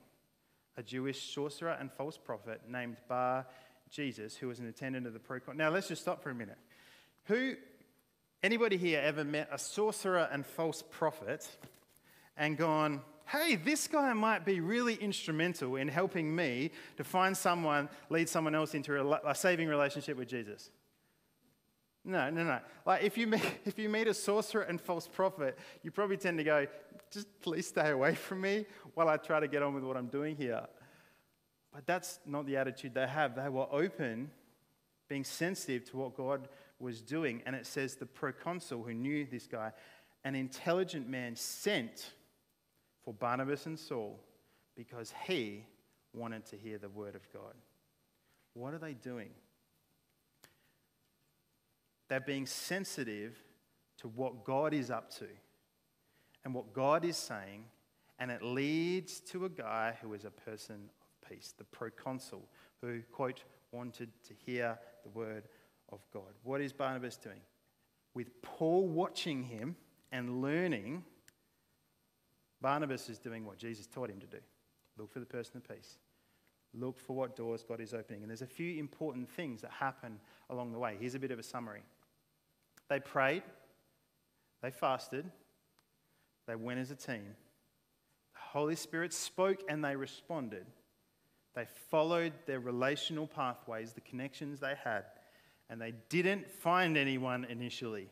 a 0.78 0.84
Jewish 0.84 1.34
sorcerer 1.34 1.78
and 1.80 1.92
false 1.92 2.18
prophet 2.18 2.62
named 2.68 2.98
Bar 3.08 3.46
Jesus, 3.90 4.36
who 4.36 4.48
was 4.48 4.60
an 4.60 4.68
attendant 4.68 5.06
of 5.06 5.14
the 5.14 5.20
procon. 5.20 5.56
Now 5.56 5.70
let's 5.70 5.88
just 5.88 6.02
stop 6.02 6.24
for 6.24 6.30
a 6.30 6.36
minute. 6.36 6.58
Who, 7.26 7.56
anybody 8.42 8.78
here 8.78 9.02
ever 9.04 9.24
met 9.24 9.50
a 9.52 9.58
sorcerer 9.58 10.30
and 10.32 10.46
false 10.46 10.84
prophet 10.90 11.48
and 12.38 12.58
gone, 12.58 13.02
hey, 13.32 13.56
this 13.56 13.88
guy 13.88 14.12
might 14.14 14.46
be 14.46 14.60
really 14.60 14.96
instrumental 14.96 15.78
in 15.78 15.88
helping 15.88 16.36
me 16.36 16.72
to 16.98 17.04
find 17.04 17.36
someone, 17.36 17.88
lead 18.10 18.28
someone 18.28 18.54
else 18.54 18.74
into 18.74 19.00
a, 19.26 19.36
saving 19.36 19.70
relationship 19.70 20.18
with 20.18 20.28
Jesus. 20.28 20.70
No, 22.04 22.30
no, 22.30 22.44
no. 22.44 22.60
Like 22.86 23.04
if 23.04 23.18
you 23.18 23.28
meet, 23.28 23.46
if 23.66 23.80
you 23.80 23.88
meet 23.88 24.08
a 24.08 24.14
sorcerer 24.14 24.64
and 24.64 24.82
false 24.82 25.08
prophet, 25.08 25.58
you 25.82 25.92
probably 25.92 26.18
tend 26.18 26.40
to 26.40 26.44
go, 26.44 26.68
just 27.12 27.28
please 27.42 27.68
stay 27.68 27.92
away 27.92 28.16
from 28.16 28.42
me 28.42 28.66
while 28.96 29.08
I 29.08 29.18
try 29.18 29.40
to 29.40 29.48
get 29.48 29.64
on 29.64 29.74
with 29.74 29.84
what 29.84 29.96
I'm 29.96 30.08
doing 30.08 30.36
here. 30.36 30.66
But 31.74 31.86
that's 31.86 32.20
not 32.26 32.46
the 32.46 32.58
attitude 32.58 32.94
they 32.94 33.08
have. 33.08 33.36
They 33.36 33.48
were 33.48 33.68
open 33.72 34.30
being 35.08 35.24
sensitive 35.24 35.90
to 35.92 35.98
what 35.98 36.18
God 36.18 36.50
was 36.80 37.02
doing. 37.02 37.44
And 37.46 37.56
it 37.56 37.66
says 37.66 37.96
the 37.96 38.06
proconsul 38.06 38.84
who 38.84 38.94
knew 38.94 39.26
this 39.26 39.48
guy, 39.48 39.72
an 40.26 40.36
intelligent 40.36 41.08
man, 41.08 41.36
sent 41.36 42.12
for 43.04 43.14
Barnabas 43.14 43.66
and 43.66 43.78
Saul 43.78 44.20
because 44.76 45.14
he 45.28 45.66
wanted 46.14 46.46
to 46.48 46.58
hear 46.58 46.78
the 46.78 46.90
word 46.90 47.16
of 47.16 47.32
God. 47.32 47.54
What 48.54 48.74
are 48.74 48.80
they 48.80 48.94
doing? 48.94 49.30
They're 52.10 52.20
being 52.20 52.46
sensitive 52.46 53.42
to 54.00 54.08
what 54.10 54.44
God 54.44 54.74
is 54.74 54.92
up 54.92 55.10
to 55.18 55.28
and 56.44 56.54
what 56.54 56.74
God 56.74 57.06
is 57.06 57.18
saying, 57.18 57.66
and 58.20 58.32
it 58.32 58.42
leads 58.42 59.20
to 59.22 59.46
a 59.46 59.50
guy 59.50 59.96
who 60.02 60.14
is 60.14 60.26
a 60.26 60.32
person 60.32 60.90
of 61.02 61.30
peace, 61.30 61.54
the 61.58 61.64
proconsul, 61.64 62.48
who, 62.82 63.02
quote, 63.12 63.44
wanted 63.72 64.10
to 64.28 64.34
hear 64.34 64.78
the 65.04 65.10
word 65.10 65.48
of 65.92 66.00
God. 66.14 66.34
What 66.44 66.62
is 66.62 66.74
Barnabas 66.74 67.16
doing? 67.16 67.42
With 68.14 68.42
Paul 68.42 68.88
watching 68.88 69.44
him 69.44 69.76
and 70.12 70.42
learning, 70.42 71.06
Barnabas 72.62 73.10
is 73.10 73.18
doing 73.18 73.46
what 73.46 73.58
Jesus 73.58 73.88
taught 73.88 74.10
him 74.10 74.20
to 74.20 74.28
do 74.28 74.38
look 74.98 75.12
for 75.12 75.20
the 75.20 75.26
person 75.26 75.58
of 75.58 75.68
peace. 75.68 75.98
Look 76.74 77.00
for 77.00 77.16
what 77.16 77.36
doors 77.36 77.66
God 77.68 77.82
is 77.82 77.94
opening. 77.94 78.22
And 78.22 78.30
there's 78.30 78.42
a 78.42 78.48
few 78.48 78.80
important 78.80 79.30
things 79.30 79.62
that 79.62 79.72
happen 79.72 80.20
along 80.50 80.72
the 80.72 80.80
way. 80.80 80.96
Here's 81.00 81.16
a 81.16 81.20
bit 81.20 81.32
of 81.32 81.40
a 81.40 81.44
summary. 81.44 81.82
They 82.88 83.00
prayed, 83.00 83.44
they 84.62 84.72
fasted, 84.72 85.26
they 86.48 86.56
went 86.56 86.80
as 86.80 86.92
a 86.92 86.96
team. 86.96 87.36
The 88.34 88.40
Holy 88.40 88.76
Spirit 88.76 89.14
spoke 89.14 89.64
and 89.68 89.84
they 89.84 89.96
responded. 89.96 90.66
They 91.56 91.66
followed 91.90 92.34
their 92.46 92.60
relational 92.60 93.28
pathways, 93.28 93.94
the 93.94 94.02
connections 94.02 94.60
they 94.60 94.76
had, 94.82 95.06
and 95.70 95.82
they 95.82 95.94
didn't 96.10 96.50
find 96.50 96.98
anyone 96.98 97.46
initially. 97.46 98.08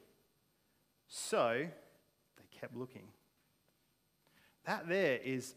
So 1.08 1.66
they 2.38 2.58
kept 2.60 2.76
looking. 2.76 3.04
That 4.70 4.88
there 4.88 5.18
is 5.18 5.56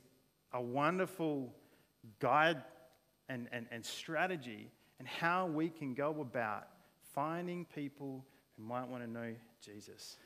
a 0.55 0.62
wonderful 0.62 1.53
guide 2.18 2.62
and, 3.29 3.46
and, 3.53 3.66
and 3.70 3.85
strategy 3.85 4.70
and 4.98 5.07
how 5.07 5.48
we 5.48 5.68
can 5.68 5.92
go 5.92 6.22
about 6.22 6.66
finding 7.14 7.66
people 7.66 8.25
who 8.57 8.62
might 8.64 8.88
want 8.88 9.05
to 9.05 9.11
know 9.11 9.35
Jesus. 9.62 10.16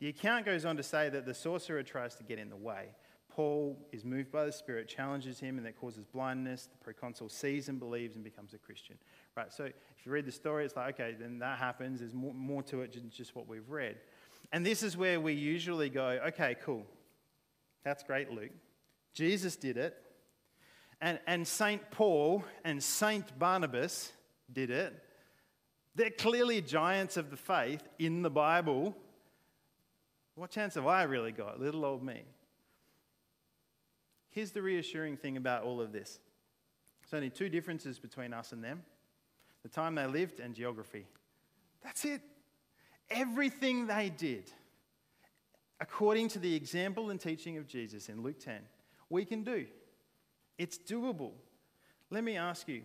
The 0.00 0.08
account 0.08 0.44
goes 0.44 0.66
on 0.66 0.76
to 0.76 0.82
say 0.82 1.08
that 1.08 1.24
the 1.24 1.32
sorcerer 1.32 1.82
tries 1.82 2.14
to 2.16 2.24
get 2.24 2.38
in 2.38 2.50
the 2.50 2.56
way. 2.56 2.88
Paul 3.30 3.78
is 3.90 4.04
moved 4.04 4.30
by 4.30 4.44
the 4.44 4.52
Spirit, 4.52 4.86
challenges 4.86 5.40
him, 5.40 5.56
and 5.56 5.64
that 5.64 5.80
causes 5.80 6.04
blindness. 6.04 6.68
The 6.70 6.84
proconsul 6.84 7.30
sees 7.30 7.70
and 7.70 7.78
believes 7.78 8.16
and 8.16 8.22
becomes 8.22 8.52
a 8.52 8.58
Christian. 8.58 8.98
Right, 9.34 9.50
so 9.50 9.64
if 9.64 10.04
you 10.04 10.12
read 10.12 10.26
the 10.26 10.32
story, 10.32 10.66
it's 10.66 10.76
like, 10.76 11.00
okay, 11.00 11.16
then 11.18 11.38
that 11.38 11.58
happens. 11.58 12.00
There's 12.00 12.12
more, 12.12 12.34
more 12.34 12.62
to 12.64 12.82
it 12.82 12.92
than 12.92 13.08
just 13.08 13.34
what 13.34 13.48
we've 13.48 13.70
read. 13.70 13.96
And 14.52 14.66
this 14.66 14.82
is 14.82 14.94
where 14.94 15.22
we 15.22 15.32
usually 15.32 15.88
go, 15.88 16.20
okay, 16.26 16.54
cool. 16.62 16.84
That's 17.84 18.02
great, 18.02 18.30
Luke. 18.30 18.52
Jesus 19.12 19.56
did 19.56 19.76
it. 19.76 19.96
And, 21.00 21.18
and 21.26 21.46
St. 21.46 21.90
Paul 21.90 22.44
and 22.64 22.82
St. 22.82 23.38
Barnabas 23.38 24.12
did 24.52 24.70
it. 24.70 24.94
They're 25.94 26.10
clearly 26.10 26.60
giants 26.60 27.16
of 27.16 27.30
the 27.30 27.36
faith 27.36 27.82
in 27.98 28.22
the 28.22 28.30
Bible. 28.30 28.96
What 30.34 30.50
chance 30.50 30.74
have 30.74 30.86
I 30.86 31.04
really 31.04 31.30
got, 31.30 31.60
little 31.60 31.84
old 31.84 32.02
me? 32.02 32.22
Here's 34.30 34.50
the 34.50 34.62
reassuring 34.62 35.16
thing 35.16 35.36
about 35.36 35.62
all 35.62 35.80
of 35.80 35.92
this 35.92 36.18
there's 37.02 37.14
only 37.14 37.30
two 37.30 37.48
differences 37.48 37.98
between 37.98 38.32
us 38.32 38.52
and 38.52 38.64
them 38.64 38.82
the 39.62 39.68
time 39.68 39.94
they 39.94 40.06
lived 40.06 40.40
and 40.40 40.54
geography. 40.54 41.06
That's 41.82 42.04
it. 42.04 42.20
Everything 43.10 43.86
they 43.86 44.10
did, 44.10 44.50
according 45.84 46.28
to 46.28 46.38
the 46.38 46.54
example 46.54 47.10
and 47.10 47.20
teaching 47.20 47.58
of 47.58 47.66
Jesus 47.66 48.08
in 48.08 48.22
Luke 48.22 48.40
10, 48.40 48.58
we 49.10 49.22
can 49.22 49.44
do. 49.44 49.66
It's 50.56 50.78
doable. 50.78 51.32
Let 52.10 52.24
me 52.24 52.38
ask 52.38 52.66
you 52.68 52.82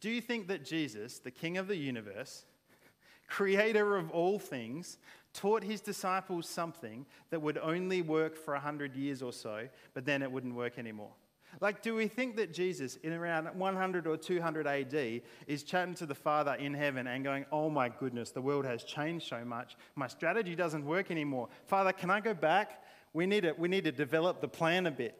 do 0.00 0.10
you 0.10 0.20
think 0.20 0.48
that 0.48 0.64
Jesus, 0.64 1.20
the 1.20 1.30
King 1.30 1.56
of 1.56 1.68
the 1.68 1.76
universe, 1.76 2.44
creator 3.28 3.96
of 3.96 4.10
all 4.10 4.40
things, 4.40 4.98
taught 5.32 5.62
his 5.62 5.80
disciples 5.80 6.48
something 6.48 7.06
that 7.30 7.40
would 7.40 7.58
only 7.58 8.02
work 8.02 8.36
for 8.36 8.54
100 8.54 8.96
years 8.96 9.22
or 9.22 9.32
so, 9.32 9.68
but 9.94 10.04
then 10.04 10.22
it 10.22 10.30
wouldn't 10.30 10.54
work 10.54 10.78
anymore? 10.78 11.12
Like, 11.60 11.82
do 11.82 11.94
we 11.94 12.08
think 12.08 12.36
that 12.36 12.52
Jesus, 12.52 12.96
in 12.96 13.12
around 13.12 13.46
100 13.46 14.06
or 14.06 14.16
200 14.16 14.66
AD, 14.66 15.22
is 15.46 15.62
chatting 15.62 15.94
to 15.94 16.06
the 16.06 16.14
Father 16.14 16.54
in 16.54 16.74
heaven 16.74 17.06
and 17.06 17.24
going, 17.24 17.46
Oh 17.50 17.70
my 17.70 17.88
goodness, 17.88 18.30
the 18.30 18.42
world 18.42 18.64
has 18.64 18.84
changed 18.84 19.28
so 19.28 19.44
much. 19.44 19.76
My 19.94 20.06
strategy 20.06 20.54
doesn't 20.54 20.84
work 20.84 21.10
anymore. 21.10 21.48
Father, 21.66 21.92
can 21.92 22.10
I 22.10 22.20
go 22.20 22.34
back? 22.34 22.82
We 23.12 23.26
need 23.26 23.42
to, 23.42 23.54
we 23.56 23.68
need 23.68 23.84
to 23.84 23.92
develop 23.92 24.40
the 24.40 24.48
plan 24.48 24.86
a 24.86 24.90
bit. 24.90 25.18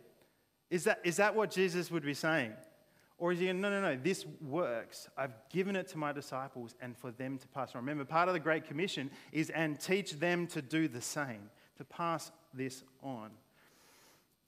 Is 0.71 0.85
that, 0.85 1.01
is 1.05 1.17
that 1.17 1.35
what 1.35 1.51
Jesus 1.51 1.91
would 1.91 2.05
be 2.05 2.15
saying? 2.15 2.53
Or 3.19 3.33
is 3.33 3.39
he 3.39 3.47
going, 3.47 3.61
no, 3.61 3.71
no, 3.71 3.81
no, 3.81 3.97
this 3.97 4.27
works. 4.43 5.09
I've 5.17 5.33
given 5.49 5.75
it 5.75 5.89
to 5.89 5.99
my 5.99 6.13
disciples 6.13 6.75
and 6.83 6.97
for 6.97 7.11
them 7.11 7.39
to 7.39 7.49
pass 7.49 7.75
on. 7.75 7.81
Remember, 7.81 8.05
part 8.05 8.29
of 8.29 8.35
the 8.35 8.41
Great 8.41 8.67
Commission 8.67 9.11
is 9.33 9.49
and 9.51 9.81
teach 9.81 10.13
them 10.13 10.47
to 10.49 10.61
do 10.61 10.87
the 10.87 11.01
same, 11.01 11.49
to 11.79 11.85
pass 11.85 12.31
this 12.53 12.85
on. 13.03 13.31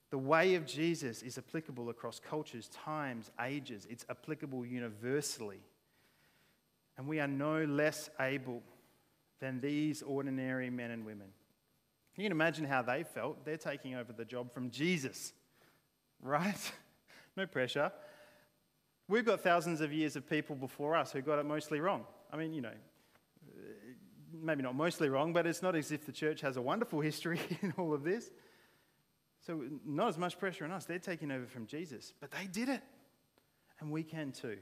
The 0.09 0.17
way 0.17 0.55
of 0.55 0.65
Jesus 0.65 1.21
is 1.21 1.37
applicable 1.37 1.89
across 1.89 2.19
cultures, 2.19 2.69
times, 2.69 3.29
ages. 3.39 3.85
It's 3.89 4.05
applicable 4.09 4.65
universally. 4.65 5.59
And 6.97 7.07
we 7.07 7.19
are 7.19 7.27
no 7.27 7.63
less 7.63 8.09
able 8.19 8.63
than 9.39 9.61
these 9.61 10.01
ordinary 10.01 10.69
men 10.69 10.91
and 10.91 11.05
women. 11.05 11.27
You 12.17 12.23
can 12.23 12.31
imagine 12.31 12.65
how 12.65 12.81
they 12.81 13.03
felt. 13.03 13.45
They're 13.45 13.55
taking 13.55 13.95
over 13.95 14.11
the 14.11 14.25
job 14.25 14.51
from 14.53 14.71
Jesus, 14.71 15.31
right? 16.21 16.71
no 17.37 17.45
pressure. 17.45 17.91
We've 19.07 19.25
got 19.25 19.41
thousands 19.41 19.79
of 19.79 19.93
years 19.93 20.15
of 20.15 20.29
people 20.29 20.55
before 20.55 20.95
us 20.95 21.11
who 21.11 21.21
got 21.21 21.39
it 21.39 21.45
mostly 21.45 21.79
wrong. 21.79 22.05
I 22.31 22.37
mean, 22.37 22.53
you 22.53 22.61
know, 22.61 22.73
maybe 24.33 24.63
not 24.63 24.75
mostly 24.75 25.07
wrong, 25.07 25.33
but 25.33 25.47
it's 25.47 25.61
not 25.61 25.75
as 25.75 25.91
if 25.91 26.05
the 26.05 26.11
church 26.11 26.41
has 26.41 26.57
a 26.57 26.61
wonderful 26.61 26.99
history 26.99 27.39
in 27.61 27.73
all 27.77 27.93
of 27.93 28.03
this. 28.03 28.31
So, 29.45 29.63
not 29.85 30.09
as 30.09 30.17
much 30.17 30.37
pressure 30.37 30.65
on 30.65 30.71
us. 30.71 30.85
They're 30.85 30.99
taking 30.99 31.31
over 31.31 31.45
from 31.45 31.65
Jesus, 31.65 32.13
but 32.19 32.31
they 32.31 32.45
did 32.45 32.69
it. 32.69 32.81
And 33.79 33.91
we 33.91 34.03
can 34.03 34.31
too. 34.31 34.57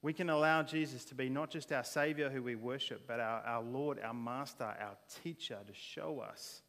We 0.00 0.12
can 0.12 0.30
allow 0.30 0.62
Jesus 0.62 1.04
to 1.06 1.14
be 1.14 1.28
not 1.28 1.50
just 1.50 1.70
our 1.70 1.84
Savior 1.84 2.28
who 2.30 2.42
we 2.42 2.56
worship, 2.56 3.02
but 3.06 3.20
our, 3.20 3.40
our 3.42 3.62
Lord, 3.62 4.00
our 4.02 4.14
Master, 4.14 4.64
our 4.64 4.96
teacher 5.22 5.58
to 5.66 5.74
show 5.74 6.20
us 6.20 6.62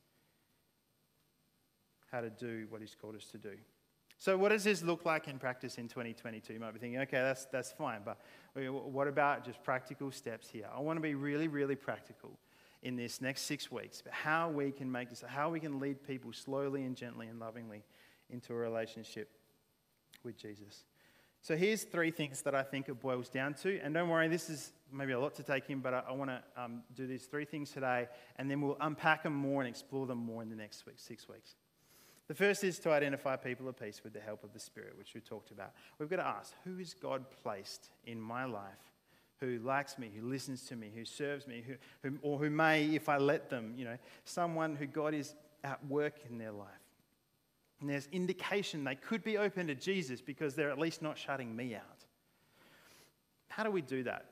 how 2.11 2.21
to 2.21 2.29
do 2.29 2.67
what 2.69 2.81
He's 2.81 2.95
called 2.95 3.15
us 3.15 3.25
to 3.31 3.37
do. 3.37 3.55
So, 4.19 4.37
what 4.37 4.49
does 4.49 4.63
this 4.63 4.83
look 4.83 5.05
like 5.05 5.27
in 5.27 5.39
practice 5.39 5.77
in 5.77 5.87
2022? 5.87 6.53
You 6.53 6.59
might 6.59 6.73
be 6.73 6.79
thinking, 6.79 6.99
okay, 7.01 7.21
that's, 7.21 7.45
that's 7.45 7.71
fine, 7.71 8.01
but 8.05 8.19
what 8.71 9.07
about 9.07 9.43
just 9.43 9.63
practical 9.63 10.11
steps 10.11 10.49
here? 10.49 10.67
I 10.73 10.79
want 10.79 10.97
to 10.97 11.01
be 11.01 11.15
really, 11.15 11.47
really 11.47 11.75
practical 11.75 12.37
in 12.83 12.95
this 12.97 13.21
next 13.21 13.43
six 13.43 13.71
weeks, 13.71 14.01
but 14.01 14.13
how 14.13 14.49
we 14.49 14.71
can 14.71 14.91
make 14.91 15.09
this, 15.09 15.23
how 15.25 15.49
we 15.49 15.59
can 15.59 15.79
lead 15.79 16.05
people 16.05 16.31
slowly 16.33 16.83
and 16.83 16.95
gently 16.95 17.27
and 17.27 17.39
lovingly 17.39 17.81
into 18.29 18.53
a 18.53 18.55
relationship 18.55 19.29
with 20.23 20.37
Jesus. 20.37 20.83
So 21.41 21.57
here's 21.57 21.83
three 21.83 22.11
things 22.11 22.41
that 22.43 22.55
I 22.55 22.63
think 22.63 22.87
it 22.87 23.01
boils 23.01 23.29
down 23.29 23.53
to. 23.55 23.79
And 23.79 23.93
don't 23.93 24.09
worry, 24.09 24.27
this 24.27 24.49
is 24.49 24.71
maybe 24.91 25.13
a 25.13 25.19
lot 25.19 25.33
to 25.35 25.43
take 25.43 25.69
in, 25.69 25.79
but 25.79 25.93
I, 25.93 26.03
I 26.09 26.11
want 26.13 26.29
to 26.29 26.41
um, 26.55 26.83
do 26.95 27.07
these 27.07 27.25
three 27.25 27.45
things 27.45 27.71
today, 27.71 28.07
and 28.37 28.49
then 28.49 28.61
we'll 28.61 28.77
unpack 28.79 29.23
them 29.23 29.33
more 29.33 29.61
and 29.61 29.69
explore 29.69 30.05
them 30.05 30.19
more 30.19 30.41
in 30.41 30.49
the 30.49 30.55
next 30.55 30.85
week, 30.85 30.95
six 30.97 31.27
weeks. 31.27 31.55
The 32.27 32.35
first 32.35 32.63
is 32.63 32.79
to 32.79 32.91
identify 32.91 33.35
people 33.35 33.67
of 33.67 33.77
peace 33.77 34.01
with 34.03 34.13
the 34.13 34.21
help 34.21 34.43
of 34.43 34.53
the 34.53 34.59
Spirit, 34.59 34.97
which 34.97 35.13
we 35.13 35.21
talked 35.21 35.51
about. 35.51 35.71
We've 35.99 36.09
got 36.09 36.17
to 36.17 36.27
ask, 36.27 36.53
who 36.63 36.79
is 36.79 36.93
God 36.93 37.25
placed 37.43 37.89
in 38.05 38.21
my 38.21 38.45
life 38.45 38.92
who 39.45 39.59
likes 39.59 39.97
me, 39.97 40.11
who 40.15 40.25
listens 40.27 40.63
to 40.67 40.75
me, 40.75 40.91
who 40.95 41.05
serves 41.05 41.47
me, 41.47 41.63
who, 41.65 41.73
who, 42.01 42.17
or 42.21 42.37
who 42.37 42.49
may, 42.49 42.85
if 42.95 43.09
I 43.09 43.17
let 43.17 43.49
them, 43.49 43.73
you 43.77 43.85
know, 43.85 43.97
someone 44.25 44.75
who 44.75 44.85
God 44.85 45.13
is 45.13 45.35
at 45.63 45.85
work 45.87 46.15
in 46.29 46.37
their 46.37 46.51
life. 46.51 46.67
And 47.81 47.89
there's 47.89 48.07
indication 48.11 48.83
they 48.83 48.95
could 48.95 49.23
be 49.23 49.37
open 49.37 49.67
to 49.67 49.75
Jesus 49.75 50.21
because 50.21 50.55
they're 50.55 50.71
at 50.71 50.79
least 50.79 51.01
not 51.01 51.17
shutting 51.17 51.55
me 51.55 51.75
out. 51.75 52.05
How 53.49 53.63
do 53.63 53.71
we 53.71 53.81
do 53.81 54.03
that? 54.03 54.25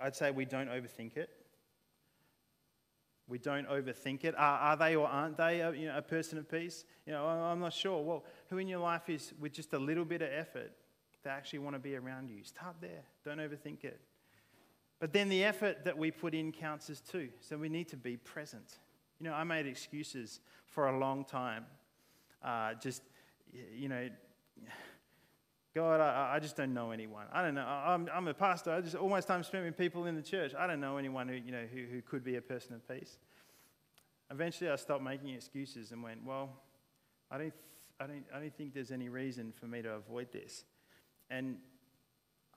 I'd 0.00 0.16
say 0.16 0.30
we 0.30 0.44
don't 0.44 0.68
overthink 0.68 1.16
it. 1.16 1.30
We 3.28 3.38
don't 3.38 3.68
overthink 3.68 4.24
it. 4.24 4.34
Are, 4.38 4.58
are 4.58 4.76
they 4.76 4.96
or 4.96 5.06
aren't 5.06 5.36
they 5.36 5.60
a, 5.60 5.72
you 5.72 5.88
know, 5.88 5.98
a 5.98 6.02
person 6.02 6.38
of 6.38 6.50
peace? 6.50 6.84
You 7.06 7.12
know, 7.12 7.26
I'm 7.26 7.60
not 7.60 7.74
sure. 7.74 8.02
Well, 8.02 8.24
who 8.48 8.56
in 8.58 8.68
your 8.68 8.78
life 8.80 9.10
is, 9.10 9.34
with 9.38 9.52
just 9.52 9.74
a 9.74 9.78
little 9.78 10.06
bit 10.06 10.22
of 10.22 10.30
effort, 10.32 10.72
they 11.28 11.34
actually 11.34 11.58
want 11.58 11.76
to 11.76 11.78
be 11.78 11.94
around 11.94 12.30
you? 12.30 12.42
Start 12.42 12.76
there. 12.80 13.02
Don't 13.22 13.36
overthink 13.36 13.84
it. 13.84 14.00
But 14.98 15.12
then 15.12 15.28
the 15.28 15.44
effort 15.44 15.84
that 15.84 15.98
we 15.98 16.10
put 16.10 16.34
in 16.34 16.52
counts 16.52 16.88
as 16.88 17.02
too. 17.02 17.28
So 17.40 17.58
we 17.58 17.68
need 17.68 17.88
to 17.88 17.98
be 17.98 18.16
present. 18.16 18.78
You 19.20 19.28
know, 19.28 19.34
I 19.34 19.44
made 19.44 19.66
excuses 19.66 20.40
for 20.64 20.88
a 20.88 20.98
long 20.98 21.26
time. 21.26 21.66
Uh, 22.42 22.72
just, 22.82 23.02
you 23.76 23.90
know, 23.90 24.08
God, 25.74 26.00
I, 26.00 26.36
I 26.36 26.38
just 26.38 26.56
don't 26.56 26.72
know 26.72 26.92
anyone. 26.92 27.26
I 27.30 27.42
don't 27.42 27.54
know. 27.54 27.66
I'm, 27.66 28.08
I'm 28.10 28.26
a 28.26 28.32
pastor. 28.32 28.72
I 28.72 28.80
just 28.80 28.96
all 28.96 29.10
my 29.10 29.20
time 29.20 29.42
spent 29.42 29.66
with 29.66 29.76
people 29.76 30.06
in 30.06 30.14
the 30.14 30.22
church. 30.22 30.54
I 30.58 30.66
don't 30.66 30.80
know 30.80 30.96
anyone 30.96 31.28
who, 31.28 31.34
you 31.34 31.52
know, 31.52 31.64
who, 31.70 31.84
who 31.92 32.00
could 32.00 32.24
be 32.24 32.36
a 32.36 32.40
person 32.40 32.74
of 32.74 32.88
peace. 32.88 33.18
Eventually, 34.30 34.70
I 34.70 34.76
stopped 34.76 35.02
making 35.02 35.28
excuses 35.28 35.92
and 35.92 36.02
went, 36.02 36.24
well, 36.24 36.48
I 37.30 37.36
don't, 37.36 37.54
I 38.00 38.06
don't, 38.06 38.24
I 38.34 38.40
don't 38.40 38.56
think 38.56 38.72
there's 38.72 38.92
any 38.92 39.10
reason 39.10 39.52
for 39.52 39.66
me 39.66 39.82
to 39.82 39.90
avoid 39.90 40.32
this. 40.32 40.64
And 41.30 41.58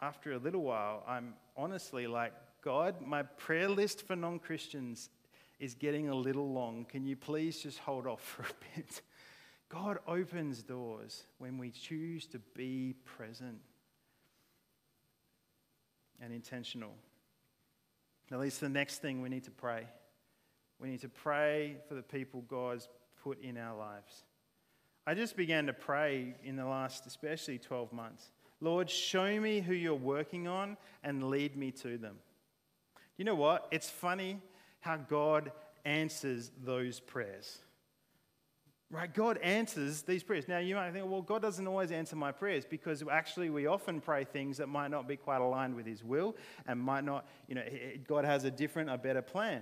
after 0.02 0.34
a 0.34 0.38
little 0.38 0.64
while, 0.64 1.04
I'm 1.08 1.34
honestly 1.56 2.08
like, 2.08 2.34
God, 2.64 3.02
my 3.02 3.24
prayer 3.24 3.70
list 3.70 4.06
for 4.06 4.16
non 4.16 4.40
Christians 4.40 5.10
is 5.60 5.74
getting 5.74 6.10
a 6.10 6.16
little 6.16 6.52
long. 6.52 6.86
Can 6.86 7.06
you 7.06 7.16
please 7.16 7.60
just 7.60 7.80
hold 7.80 8.08
off 8.08 8.22
for 8.22 8.44
a 8.44 8.78
bit? 8.78 9.02
God 9.70 10.00
opens 10.08 10.64
doors 10.64 11.24
when 11.38 11.58
we 11.58 11.72
choose 11.72 12.28
to 12.28 12.40
be 12.56 12.96
present 13.06 13.60
and 16.20 16.34
intentional. 16.34 16.94
At 18.32 18.40
least 18.40 18.60
the 18.60 18.70
next 18.70 19.02
thing 19.02 19.22
we 19.22 19.30
need 19.30 19.44
to 19.46 19.52
pray. 19.52 19.88
We 20.80 20.90
need 20.90 21.02
to 21.02 21.10
pray 21.10 21.78
for 21.88 21.96
the 21.96 22.02
people 22.02 22.42
God's 22.48 22.90
put 23.24 23.42
in 23.42 23.58
our 23.58 23.78
lives. 23.78 24.24
I 25.06 25.14
just 25.14 25.36
began 25.36 25.68
to 25.68 25.74
pray 25.74 26.36
in 26.44 26.56
the 26.56 26.66
last, 26.66 27.06
especially 27.06 27.58
12 27.58 27.92
months. 27.94 28.32
Lord, 28.62 28.89
show 28.89 29.39
me 29.39 29.60
who 29.60 29.74
you're 29.74 29.95
working 29.95 30.47
on 30.47 30.78
and 31.04 31.30
lead 31.30 31.58
me 31.58 31.71
to 31.71 31.97
them. 31.97 32.17
You 33.17 33.26
know 33.26 33.36
what? 33.36 33.67
It's 33.71 33.89
funny 33.89 34.39
how 34.80 34.97
God 34.97 35.52
answers 35.84 36.52
those 36.63 37.00
prayers. 37.00 37.60
Right? 38.91 39.12
God 39.12 39.38
answers 39.38 40.02
these 40.02 40.21
prayers. 40.21 40.47
Now, 40.47 40.60
you 40.60 40.76
might 40.76 40.91
think, 40.91 41.10
well, 41.10 41.21
God 41.21 41.41
doesn't 41.41 41.65
always 41.65 41.91
answer 41.91 42.15
my 42.15 42.32
prayers 42.32 42.65
because 42.69 43.04
actually 43.10 43.50
we 43.50 43.65
often 43.65 44.02
pray 44.02 44.26
things 44.26 44.58
that 44.58 44.67
might 44.67 44.91
not 44.91 45.08
be 45.08 45.15
quite 45.15 45.39
aligned 45.39 45.76
with 45.76 45.86
His 45.86 46.04
will 46.04 46.36
and 46.67 46.80
might 46.80 47.06
not, 47.06 47.26
you 47.47 47.56
know, 47.56 47.63
God 48.06 48.26
has 48.26 48.43
a 48.43 48.52
different, 48.52 48.89
a 48.89 48.97
better 48.97 49.21
plan. 49.21 49.62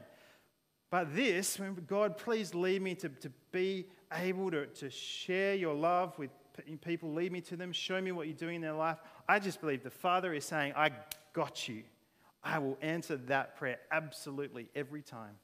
But 0.89 1.15
this, 1.15 1.59
God, 1.85 2.17
please 2.17 2.55
lead 2.55 2.81
me 2.81 2.95
to, 2.95 3.09
to 3.09 3.31
be 3.51 3.85
able 4.11 4.49
to, 4.49 4.65
to 4.65 4.89
share 4.89 5.53
your 5.53 5.75
love 5.75 6.17
with 6.17 6.31
people, 6.81 7.13
lead 7.13 7.31
me 7.31 7.41
to 7.41 7.55
them, 7.55 7.71
show 7.71 8.01
me 8.01 8.11
what 8.11 8.27
you're 8.27 8.35
doing 8.35 8.57
in 8.57 8.61
their 8.61 8.73
life. 8.73 8.97
I 9.27 9.39
just 9.39 9.61
believe 9.61 9.83
the 9.83 9.89
Father 9.89 10.33
is 10.33 10.45
saying, 10.45 10.73
I 10.75 10.91
got 11.33 11.67
you. 11.67 11.83
I 12.43 12.59
will 12.59 12.77
answer 12.81 13.17
that 13.17 13.57
prayer 13.57 13.79
absolutely 13.91 14.69
every 14.75 15.01
time. 15.01 15.35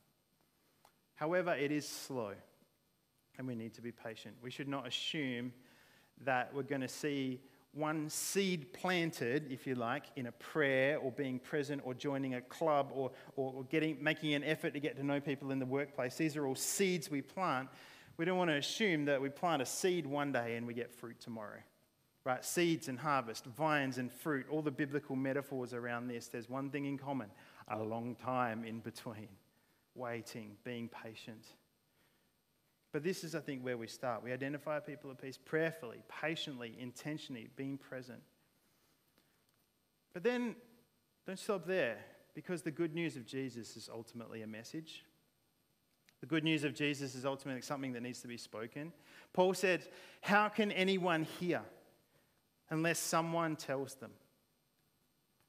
However, 1.15 1.53
it 1.53 1.71
is 1.71 1.87
slow 1.87 2.33
and 3.37 3.47
we 3.47 3.55
need 3.55 3.73
to 3.75 3.81
be 3.81 3.91
patient. 3.91 4.35
We 4.41 4.51
should 4.51 4.67
not 4.67 4.87
assume 4.87 5.53
that 6.23 6.53
we're 6.53 6.63
going 6.63 6.81
to 6.81 6.87
see 6.87 7.41
one 7.73 8.09
seed 8.09 8.71
planted, 8.71 9.51
if 9.51 9.67
you 9.67 9.75
like, 9.75 10.05
in 10.15 10.27
a 10.27 10.31
prayer 10.31 10.97
or 10.97 11.11
being 11.11 11.39
present 11.39 11.81
or 11.83 11.93
joining 11.93 12.35
a 12.35 12.41
club 12.41 12.89
or, 12.93 13.11
or, 13.35 13.65
getting, 13.65 14.01
making 14.01 14.33
an 14.33 14.45
effort 14.45 14.73
to 14.73 14.79
get 14.79 14.95
to 14.95 15.05
know 15.05 15.19
people 15.19 15.51
in 15.51 15.59
the 15.59 15.65
workplace. 15.65 16.15
These 16.15 16.37
are 16.37 16.47
all 16.47 16.55
seeds 16.55 17.11
we 17.11 17.21
plant. 17.21 17.67
We 18.17 18.25
don't 18.25 18.37
want 18.37 18.49
to 18.49 18.55
assume 18.55 19.05
that 19.05 19.21
we 19.21 19.29
plant 19.29 19.61
a 19.61 19.65
seed 19.65 20.05
one 20.05 20.31
day 20.31 20.55
and 20.55 20.65
we 20.65 20.73
get 20.73 20.91
fruit 20.91 21.19
tomorrow. 21.19 21.59
Right? 22.23 22.43
Seeds 22.43 22.87
and 22.87 22.97
harvest, 22.97 23.45
vines 23.45 23.99
and 23.99 24.11
fruit, 24.11 24.47
all 24.49 24.63
the 24.63 24.71
biblical 24.71 25.15
metaphors 25.15 25.73
around 25.73 26.07
this. 26.07 26.27
There's 26.27 26.49
one 26.49 26.71
thing 26.71 26.85
in 26.85 26.97
common 26.97 27.29
a 27.67 27.83
long 27.83 28.15
time 28.15 28.63
in 28.63 28.79
between, 28.79 29.27
waiting, 29.93 30.55
being 30.63 30.89
patient. 30.89 31.45
But 32.91 33.03
this 33.03 33.23
is, 33.23 33.35
I 33.35 33.41
think, 33.41 33.61
where 33.61 33.77
we 33.77 33.87
start. 33.87 34.23
We 34.23 34.31
identify 34.31 34.79
people 34.79 35.11
of 35.11 35.21
peace 35.21 35.37
prayerfully, 35.37 36.01
patiently, 36.21 36.75
intentionally, 36.79 37.49
being 37.55 37.77
present. 37.77 38.21
But 40.13 40.23
then 40.23 40.55
don't 41.27 41.37
stop 41.37 41.67
there, 41.67 41.97
because 42.33 42.61
the 42.61 42.71
good 42.71 42.95
news 42.95 43.17
of 43.17 43.25
Jesus 43.25 43.75
is 43.75 43.89
ultimately 43.91 44.43
a 44.43 44.47
message. 44.47 45.03
The 46.21 46.27
good 46.27 46.43
news 46.43 46.63
of 46.63 46.73
Jesus 46.73 47.15
is 47.15 47.25
ultimately 47.25 47.61
something 47.61 47.93
that 47.93 48.01
needs 48.01 48.21
to 48.21 48.27
be 48.27 48.37
spoken. 48.37 48.93
Paul 49.33 49.53
said, 49.53 49.85
How 50.21 50.49
can 50.49 50.71
anyone 50.71 51.23
hear 51.39 51.61
unless 52.69 52.99
someone 52.99 53.55
tells 53.55 53.95
them? 53.95 54.11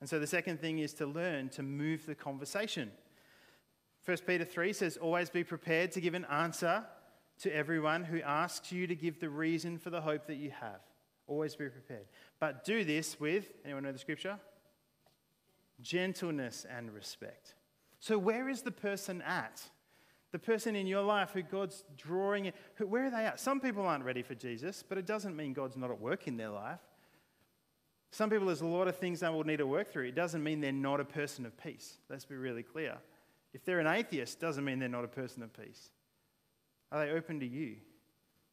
And 0.00 0.08
so 0.08 0.18
the 0.18 0.26
second 0.26 0.60
thing 0.60 0.78
is 0.78 0.92
to 0.94 1.06
learn 1.06 1.48
to 1.50 1.62
move 1.62 2.04
the 2.04 2.14
conversation. 2.14 2.90
1 4.04 4.18
Peter 4.26 4.44
3 4.44 4.72
says, 4.72 4.96
Always 4.96 5.30
be 5.30 5.44
prepared 5.44 5.92
to 5.92 6.00
give 6.00 6.14
an 6.14 6.26
answer 6.26 6.84
to 7.40 7.54
everyone 7.54 8.04
who 8.04 8.20
asks 8.20 8.72
you 8.72 8.86
to 8.86 8.94
give 8.94 9.20
the 9.20 9.28
reason 9.28 9.78
for 9.78 9.90
the 9.90 10.00
hope 10.00 10.26
that 10.26 10.36
you 10.36 10.50
have. 10.50 10.80
Always 11.26 11.56
be 11.56 11.68
prepared. 11.68 12.06
But 12.38 12.64
do 12.64 12.84
this 12.84 13.18
with, 13.18 13.50
anyone 13.64 13.82
know 13.82 13.92
the 13.92 13.98
scripture? 13.98 14.38
Gentleness 15.80 16.66
and 16.70 16.92
respect. 16.92 17.54
So, 17.98 18.16
where 18.16 18.48
is 18.48 18.62
the 18.62 18.70
person 18.70 19.22
at? 19.22 19.62
The 20.32 20.38
person 20.38 20.76
in 20.76 20.86
your 20.86 21.02
life 21.02 21.30
who 21.32 21.42
God's 21.42 21.84
drawing, 21.96 22.46
in, 22.46 22.52
where 22.88 23.06
are 23.06 23.10
they 23.10 23.24
at? 23.24 23.40
Some 23.40 23.60
people 23.60 23.86
aren't 23.86 24.04
ready 24.04 24.22
for 24.22 24.34
Jesus, 24.34 24.82
but 24.86 24.98
it 24.98 25.06
doesn't 25.06 25.36
mean 25.36 25.52
God's 25.52 25.76
not 25.76 25.90
at 25.90 26.00
work 26.00 26.26
in 26.26 26.36
their 26.36 26.50
life. 26.50 26.80
Some 28.10 28.30
people, 28.30 28.46
there's 28.46 28.60
a 28.60 28.66
lot 28.66 28.88
of 28.88 28.96
things 28.96 29.20
they 29.20 29.28
will 29.28 29.44
need 29.44 29.58
to 29.58 29.66
work 29.66 29.92
through. 29.92 30.06
It 30.06 30.14
doesn't 30.14 30.42
mean 30.42 30.60
they're 30.60 30.72
not 30.72 31.00
a 31.00 31.04
person 31.04 31.44
of 31.46 31.56
peace. 31.62 31.98
Let's 32.08 32.24
be 32.24 32.34
really 32.34 32.62
clear. 32.62 32.96
If 33.52 33.64
they're 33.64 33.80
an 33.80 33.86
atheist, 33.86 34.40
doesn't 34.40 34.64
mean 34.64 34.78
they're 34.78 34.88
not 34.88 35.04
a 35.04 35.08
person 35.08 35.42
of 35.42 35.52
peace. 35.52 35.90
Are 36.92 37.04
they 37.04 37.12
open 37.12 37.40
to 37.40 37.46
you? 37.46 37.76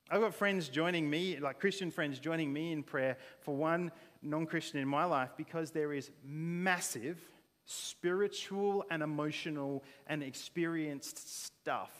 I've 0.09 0.21
got 0.21 0.33
friends 0.33 0.69
joining 0.69 1.09
me, 1.09 1.39
like 1.39 1.59
Christian 1.59 1.91
friends 1.91 2.19
joining 2.19 2.51
me 2.51 2.71
in 2.71 2.83
prayer 2.83 3.17
for 3.41 3.55
one 3.55 3.91
non 4.21 4.45
Christian 4.45 4.79
in 4.79 4.87
my 4.87 5.05
life 5.05 5.31
because 5.37 5.71
there 5.71 5.93
is 5.93 6.11
massive 6.23 7.19
spiritual 7.65 8.85
and 8.89 9.01
emotional 9.01 9.83
and 10.07 10.23
experienced 10.23 11.45
stuff 11.45 11.91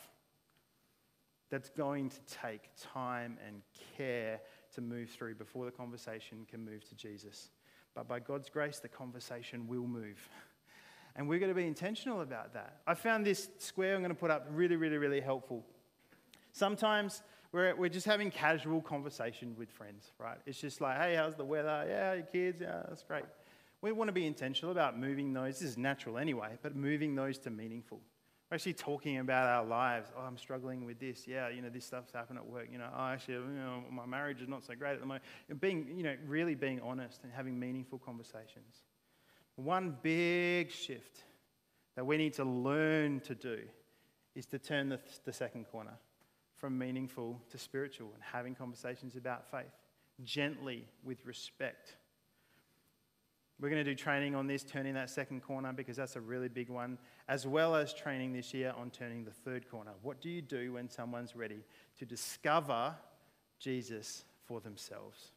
that's 1.50 1.70
going 1.70 2.10
to 2.10 2.18
take 2.42 2.70
time 2.92 3.38
and 3.46 3.62
care 3.96 4.40
to 4.74 4.80
move 4.80 5.10
through 5.10 5.36
before 5.36 5.64
the 5.64 5.70
conversation 5.70 6.46
can 6.50 6.64
move 6.64 6.86
to 6.88 6.94
Jesus. 6.94 7.50
But 7.94 8.08
by 8.08 8.18
God's 8.18 8.48
grace, 8.48 8.80
the 8.80 8.88
conversation 8.88 9.68
will 9.68 9.86
move. 9.86 10.28
And 11.16 11.28
we're 11.28 11.38
going 11.38 11.50
to 11.50 11.54
be 11.54 11.66
intentional 11.66 12.22
about 12.22 12.54
that. 12.54 12.80
I 12.88 12.94
found 12.94 13.24
this 13.24 13.48
square 13.58 13.94
I'm 13.94 14.00
going 14.00 14.08
to 14.08 14.18
put 14.18 14.32
up 14.32 14.48
really, 14.50 14.74
really, 14.74 14.98
really 14.98 15.20
helpful. 15.20 15.64
Sometimes 16.52 17.22
we're, 17.52 17.72
we're 17.76 17.88
just 17.88 18.06
having 18.06 18.32
casual 18.32 18.80
conversation 18.80 19.54
with 19.56 19.70
friends, 19.70 20.10
right? 20.18 20.38
It's 20.44 20.60
just 20.60 20.80
like, 20.80 20.98
hey, 20.98 21.14
how's 21.14 21.36
the 21.36 21.44
weather? 21.44 21.84
Yeah, 21.88 22.14
your 22.14 22.24
kids? 22.24 22.60
Yeah, 22.60 22.82
that's 22.88 23.04
great. 23.04 23.24
We 23.84 23.92
want 23.92 24.08
to 24.08 24.12
be 24.12 24.24
intentional 24.24 24.72
about 24.72 24.98
moving 24.98 25.34
those. 25.34 25.58
This 25.58 25.72
is 25.72 25.76
natural 25.76 26.16
anyway, 26.16 26.56
but 26.62 26.74
moving 26.74 27.14
those 27.14 27.36
to 27.40 27.50
meaningful. 27.50 28.00
We're 28.50 28.54
actually 28.54 28.72
talking 28.72 29.18
about 29.18 29.46
our 29.46 29.62
lives. 29.62 30.08
Oh, 30.16 30.22
I'm 30.22 30.38
struggling 30.38 30.86
with 30.86 30.98
this. 30.98 31.28
Yeah, 31.28 31.50
you 31.50 31.60
know, 31.60 31.68
this 31.68 31.84
stuff's 31.84 32.10
happened 32.10 32.38
at 32.38 32.46
work. 32.46 32.68
You 32.72 32.78
know, 32.78 32.88
oh, 32.96 33.04
actually, 33.08 33.34
you 33.34 33.60
know, 33.60 33.84
my 33.92 34.06
marriage 34.06 34.40
is 34.40 34.48
not 34.48 34.64
so 34.64 34.74
great 34.74 34.92
at 34.92 35.00
the 35.00 35.06
moment. 35.06 35.22
Being, 35.60 35.86
you 35.94 36.02
know, 36.02 36.16
really 36.26 36.54
being 36.54 36.80
honest 36.80 37.24
and 37.24 37.32
having 37.34 37.60
meaningful 37.60 37.98
conversations. 37.98 38.84
One 39.56 39.98
big 40.00 40.70
shift 40.70 41.22
that 41.94 42.06
we 42.06 42.16
need 42.16 42.32
to 42.34 42.44
learn 42.44 43.20
to 43.20 43.34
do 43.34 43.58
is 44.34 44.46
to 44.46 44.58
turn 44.58 44.88
the, 44.88 45.00
the 45.26 45.32
second 45.34 45.66
corner 45.66 45.98
from 46.56 46.78
meaningful 46.78 47.38
to 47.50 47.58
spiritual 47.58 48.12
and 48.14 48.22
having 48.22 48.54
conversations 48.54 49.14
about 49.14 49.50
faith 49.50 49.74
gently 50.22 50.86
with 51.04 51.26
respect. 51.26 51.96
We're 53.64 53.70
going 53.70 53.82
to 53.82 53.90
do 53.90 53.94
training 53.94 54.34
on 54.34 54.46
this, 54.46 54.62
turning 54.62 54.92
that 54.92 55.08
second 55.08 55.40
corner, 55.40 55.72
because 55.72 55.96
that's 55.96 56.16
a 56.16 56.20
really 56.20 56.50
big 56.50 56.68
one, 56.68 56.98
as 57.28 57.46
well 57.46 57.74
as 57.74 57.94
training 57.94 58.34
this 58.34 58.52
year 58.52 58.74
on 58.76 58.90
turning 58.90 59.24
the 59.24 59.30
third 59.30 59.70
corner. 59.70 59.92
What 60.02 60.20
do 60.20 60.28
you 60.28 60.42
do 60.42 60.74
when 60.74 60.90
someone's 60.90 61.34
ready 61.34 61.64
to 61.96 62.04
discover 62.04 62.94
Jesus 63.58 64.26
for 64.44 64.60
themselves? 64.60 65.30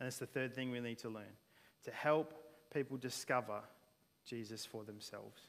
And 0.00 0.06
that's 0.06 0.18
the 0.18 0.26
third 0.26 0.52
thing 0.52 0.72
we 0.72 0.80
need 0.80 0.98
to 0.98 1.08
learn 1.08 1.36
to 1.84 1.92
help 1.92 2.34
people 2.74 2.96
discover 2.96 3.60
Jesus 4.24 4.66
for 4.66 4.82
themselves. 4.82 5.42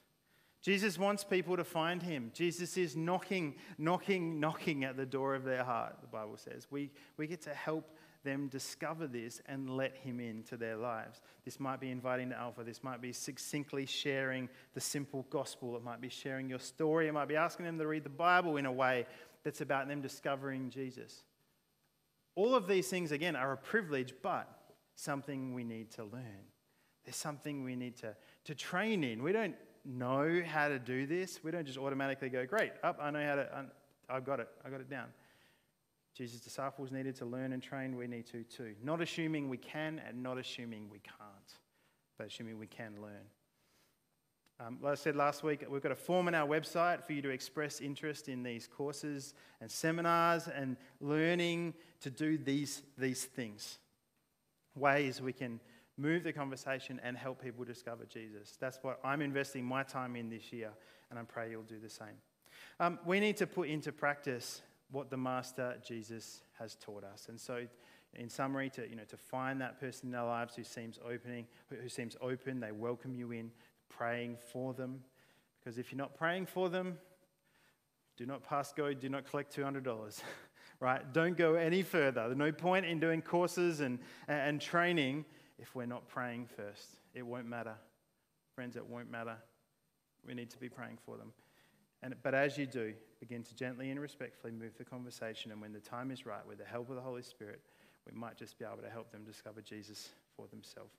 Jesus 0.67 0.99
wants 0.99 1.23
people 1.23 1.55
to 1.55 1.63
find 1.63 2.03
him. 2.03 2.29
Jesus 2.33 2.75
is 2.75 2.93
knocking, 2.93 3.55
knocking, 3.77 4.37
knocking 4.37 4.83
at 4.83 4.97
the 4.97 5.05
door 5.05 5.33
of 5.33 5.45
their 5.45 5.63
heart, 5.63 5.95
the 6.01 6.07
Bible 6.07 6.35
says. 6.35 6.67
We, 6.69 6.91
we 7.15 7.25
get 7.25 7.41
to 7.43 7.53
help 7.53 7.89
them 8.25 8.49
discover 8.49 9.07
this 9.07 9.41
and 9.45 9.69
let 9.69 9.95
him 9.95 10.19
into 10.19 10.57
their 10.57 10.75
lives. 10.75 11.21
This 11.45 11.61
might 11.61 11.79
be 11.79 11.89
inviting 11.89 12.31
to 12.31 12.35
Alpha. 12.37 12.65
This 12.65 12.83
might 12.83 13.01
be 13.01 13.13
succinctly 13.13 13.85
sharing 13.85 14.49
the 14.73 14.81
simple 14.81 15.25
gospel. 15.29 15.77
It 15.77 15.85
might 15.85 16.01
be 16.01 16.09
sharing 16.09 16.49
your 16.49 16.59
story. 16.59 17.07
It 17.07 17.13
might 17.13 17.29
be 17.29 17.37
asking 17.37 17.65
them 17.65 17.77
to 17.77 17.87
read 17.87 18.03
the 18.03 18.09
Bible 18.09 18.57
in 18.57 18.65
a 18.65 18.71
way 18.73 19.05
that's 19.45 19.61
about 19.61 19.87
them 19.87 20.01
discovering 20.01 20.69
Jesus. 20.69 21.23
All 22.35 22.53
of 22.53 22.67
these 22.67 22.89
things, 22.89 23.13
again, 23.13 23.37
are 23.37 23.53
a 23.53 23.57
privilege, 23.57 24.13
but 24.21 24.49
something 24.95 25.53
we 25.53 25.63
need 25.63 25.91
to 25.91 26.03
learn. 26.03 26.43
There's 27.05 27.15
something 27.15 27.63
we 27.63 27.77
need 27.77 27.95
to, 27.99 28.17
to 28.43 28.53
train 28.53 29.05
in. 29.05 29.23
We 29.23 29.31
don't 29.31 29.55
know 29.87 30.43
how 30.45 30.67
to 30.67 30.77
do 30.77 31.07
this. 31.07 31.43
We 31.43 31.51
don't 31.51 31.65
just 31.65 31.77
automatically 31.77 32.29
go, 32.29 32.45
great, 32.45 32.71
up, 32.83 32.99
I 33.01 33.09
know 33.09 33.25
how 33.25 33.35
to, 33.35 33.65
I've 34.09 34.25
got 34.25 34.39
it, 34.39 34.49
I 34.65 34.69
got 34.69 34.81
it 34.81 34.89
down. 34.89 35.07
Jesus' 36.13 36.39
disciples 36.39 36.91
needed 36.91 37.15
to 37.17 37.25
learn 37.25 37.53
and 37.53 37.61
train, 37.61 37.95
we 37.95 38.07
need 38.07 38.25
to 38.27 38.43
too. 38.43 38.73
Not 38.83 39.01
assuming 39.01 39.49
we 39.49 39.57
can 39.57 40.01
and 40.07 40.21
not 40.21 40.37
assuming 40.37 40.89
we 40.91 40.99
can't, 40.99 41.53
but 42.17 42.27
assuming 42.27 42.57
we 42.57 42.67
can 42.67 42.93
learn. 43.01 43.25
Um, 44.59 44.79
like 44.81 44.93
I 44.93 44.95
said 44.95 45.15
last 45.15 45.43
week, 45.43 45.63
we've 45.69 45.83
got 45.83 45.91
a 45.91 45.95
form 45.95 46.27
on 46.27 46.33
our 46.33 46.47
website 46.47 47.03
for 47.03 47.13
you 47.13 47.21
to 47.21 47.29
express 47.29 47.79
interest 47.79 48.27
in 48.27 48.41
these 48.41 48.67
courses 48.67 49.35
and 49.61 49.69
seminars 49.69 50.47
and 50.47 50.77
learning 50.99 51.75
to 52.01 52.09
do 52.09 52.39
these, 52.39 52.81
these 52.97 53.25
things. 53.25 53.77
Ways 54.75 55.21
we 55.21 55.33
can 55.33 55.59
move 55.97 56.23
the 56.23 56.33
conversation 56.33 56.99
and 57.03 57.17
help 57.17 57.41
people 57.41 57.65
discover 57.65 58.05
Jesus. 58.05 58.57
That's 58.59 58.79
what 58.81 58.99
I'm 59.03 59.21
investing 59.21 59.65
my 59.65 59.83
time 59.83 60.15
in 60.15 60.29
this 60.29 60.53
year, 60.53 60.71
and 61.09 61.19
I 61.19 61.23
pray 61.23 61.51
you'll 61.51 61.63
do 61.63 61.79
the 61.79 61.89
same. 61.89 62.17
Um, 62.79 62.99
we 63.05 63.19
need 63.19 63.37
to 63.37 63.47
put 63.47 63.69
into 63.69 63.91
practice 63.91 64.61
what 64.91 65.09
the 65.09 65.17
Master 65.17 65.77
Jesus 65.85 66.41
has 66.59 66.75
taught 66.75 67.03
us. 67.03 67.27
And 67.29 67.39
so, 67.39 67.65
in 68.13 68.29
summary, 68.29 68.69
to, 68.71 68.87
you 68.87 68.95
know, 68.95 69.03
to 69.09 69.17
find 69.17 69.59
that 69.61 69.79
person 69.79 70.09
in 70.09 70.15
our 70.15 70.27
lives 70.27 70.55
who 70.55 70.63
seems, 70.63 70.97
opening, 71.05 71.45
who 71.69 71.89
seems 71.89 72.15
open, 72.21 72.59
they 72.59 72.71
welcome 72.71 73.13
you 73.13 73.31
in, 73.31 73.51
praying 73.89 74.37
for 74.51 74.73
them. 74.73 75.03
Because 75.59 75.77
if 75.77 75.91
you're 75.91 75.97
not 75.97 76.15
praying 76.15 76.45
for 76.45 76.69
them, 76.69 76.97
do 78.15 78.25
not 78.25 78.43
pass 78.43 78.71
go, 78.73 78.93
do 78.93 79.09
not 79.09 79.29
collect 79.29 79.55
$200, 79.55 80.21
right? 80.79 81.13
Don't 81.13 81.37
go 81.37 81.55
any 81.55 81.83
further. 81.83 82.23
There's 82.25 82.37
no 82.37 82.51
point 82.51 82.85
in 82.85 82.99
doing 82.99 83.21
courses 83.21 83.81
and, 83.81 83.99
and 84.27 84.61
training 84.61 85.25
if 85.59 85.75
we're 85.75 85.85
not 85.85 86.07
praying 86.07 86.47
first. 86.55 86.97
It 87.13 87.25
won't 87.25 87.47
matter. 87.47 87.75
Friends, 88.55 88.75
it 88.75 88.85
won't 88.85 89.11
matter. 89.11 89.37
We 90.25 90.33
need 90.33 90.49
to 90.51 90.57
be 90.57 90.69
praying 90.69 90.97
for 91.05 91.17
them. 91.17 91.31
And, 92.03 92.15
but 92.21 92.35
as 92.35 92.57
you 92.57 92.65
do, 92.65 92.93
begin 93.19 93.43
to 93.43 93.55
gently 93.55 93.89
and 93.89 93.99
respectfully 93.99 94.51
move 94.51 94.77
the 94.77 94.85
conversation. 94.85 95.51
And 95.51 95.61
when 95.61 95.73
the 95.73 95.79
time 95.79 96.11
is 96.11 96.25
right, 96.25 96.45
with 96.47 96.59
the 96.59 96.65
help 96.65 96.89
of 96.89 96.95
the 96.95 97.01
Holy 97.01 97.23
Spirit, 97.23 97.61
we 98.05 98.17
might 98.17 98.37
just 98.37 98.59
be 98.59 98.65
able 98.65 98.83
to 98.83 98.89
help 98.89 99.11
them 99.11 99.23
discover 99.23 99.61
Jesus 99.61 100.09
for 100.35 100.47
themselves. 100.47 100.93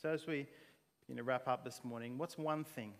So, 0.00 0.10
as 0.10 0.26
we 0.26 0.46
wrap 1.08 1.48
up 1.48 1.64
this 1.64 1.80
morning, 1.82 2.18
what's 2.18 2.36
one 2.36 2.64
thing? 2.64 2.92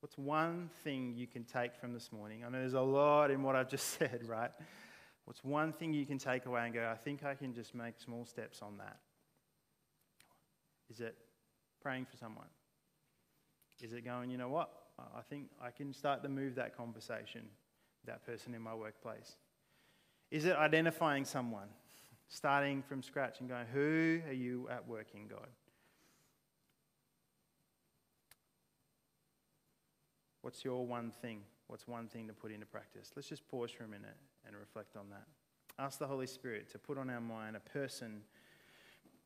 What's 0.00 0.16
one 0.16 0.70
thing 0.84 1.14
you 1.16 1.26
can 1.26 1.44
take 1.44 1.74
from 1.74 1.92
this 1.92 2.12
morning? 2.12 2.44
I 2.44 2.48
know 2.48 2.60
there's 2.60 2.74
a 2.74 2.80
lot 2.80 3.30
in 3.30 3.42
what 3.42 3.56
I've 3.56 3.68
just 3.68 3.86
said, 3.98 4.20
right? 4.26 4.50
What's 5.26 5.44
one 5.44 5.72
thing 5.72 5.92
you 5.92 6.06
can 6.06 6.18
take 6.18 6.46
away 6.46 6.64
and 6.64 6.72
go, 6.72 6.88
I 6.90 6.96
think 6.96 7.24
I 7.24 7.34
can 7.34 7.52
just 7.52 7.74
make 7.74 8.00
small 8.00 8.24
steps 8.24 8.62
on 8.62 8.78
that? 8.78 8.96
Is 10.88 11.00
it 11.00 11.16
praying 11.82 12.06
for 12.06 12.16
someone? 12.16 12.46
Is 13.82 13.92
it 13.92 14.04
going, 14.04 14.30
you 14.30 14.38
know 14.38 14.48
what? 14.48 14.70
I 14.98 15.20
think 15.28 15.50
I 15.60 15.70
can 15.70 15.92
start 15.92 16.22
to 16.22 16.28
move 16.28 16.54
that 16.54 16.76
conversation 16.76 17.42
that 18.06 18.24
person 18.24 18.54
in 18.54 18.62
my 18.62 18.74
workplace. 18.74 19.36
Is 20.30 20.44
it 20.44 20.56
identifying 20.56 21.24
someone, 21.24 21.68
starting 22.28 22.82
from 22.82 23.02
scratch 23.02 23.40
and 23.40 23.48
going, 23.48 23.66
Who 23.72 24.20
are 24.26 24.32
you 24.32 24.68
at 24.70 24.86
work 24.88 25.08
in, 25.14 25.28
God? 25.28 25.48
What's 30.42 30.64
your 30.64 30.86
one 30.86 31.10
thing? 31.10 31.40
What's 31.66 31.88
one 31.88 32.06
thing 32.06 32.28
to 32.28 32.32
put 32.32 32.52
into 32.52 32.66
practice? 32.66 33.10
Let's 33.16 33.28
just 33.28 33.48
pause 33.48 33.70
for 33.70 33.84
a 33.84 33.88
minute 33.88 34.16
and 34.46 34.56
reflect 34.56 34.96
on 34.96 35.06
that. 35.10 35.26
Ask 35.78 35.98
the 35.98 36.06
Holy 36.06 36.26
Spirit 36.26 36.70
to 36.72 36.78
put 36.78 36.98
on 36.98 37.10
our 37.10 37.20
mind 37.20 37.56
a 37.56 37.60
person 37.60 38.22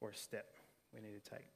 or 0.01 0.11
a 0.11 0.17
step 0.17 0.55
we 0.93 1.01
need 1.01 1.23
to 1.23 1.31
take. 1.31 1.47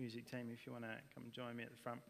Music 0.00 0.30
team, 0.30 0.48
if 0.50 0.66
you 0.66 0.72
want 0.72 0.84
to 0.84 0.90
come 1.14 1.24
join 1.30 1.54
me 1.54 1.62
at 1.62 1.70
the 1.70 1.76
front. 1.76 2.00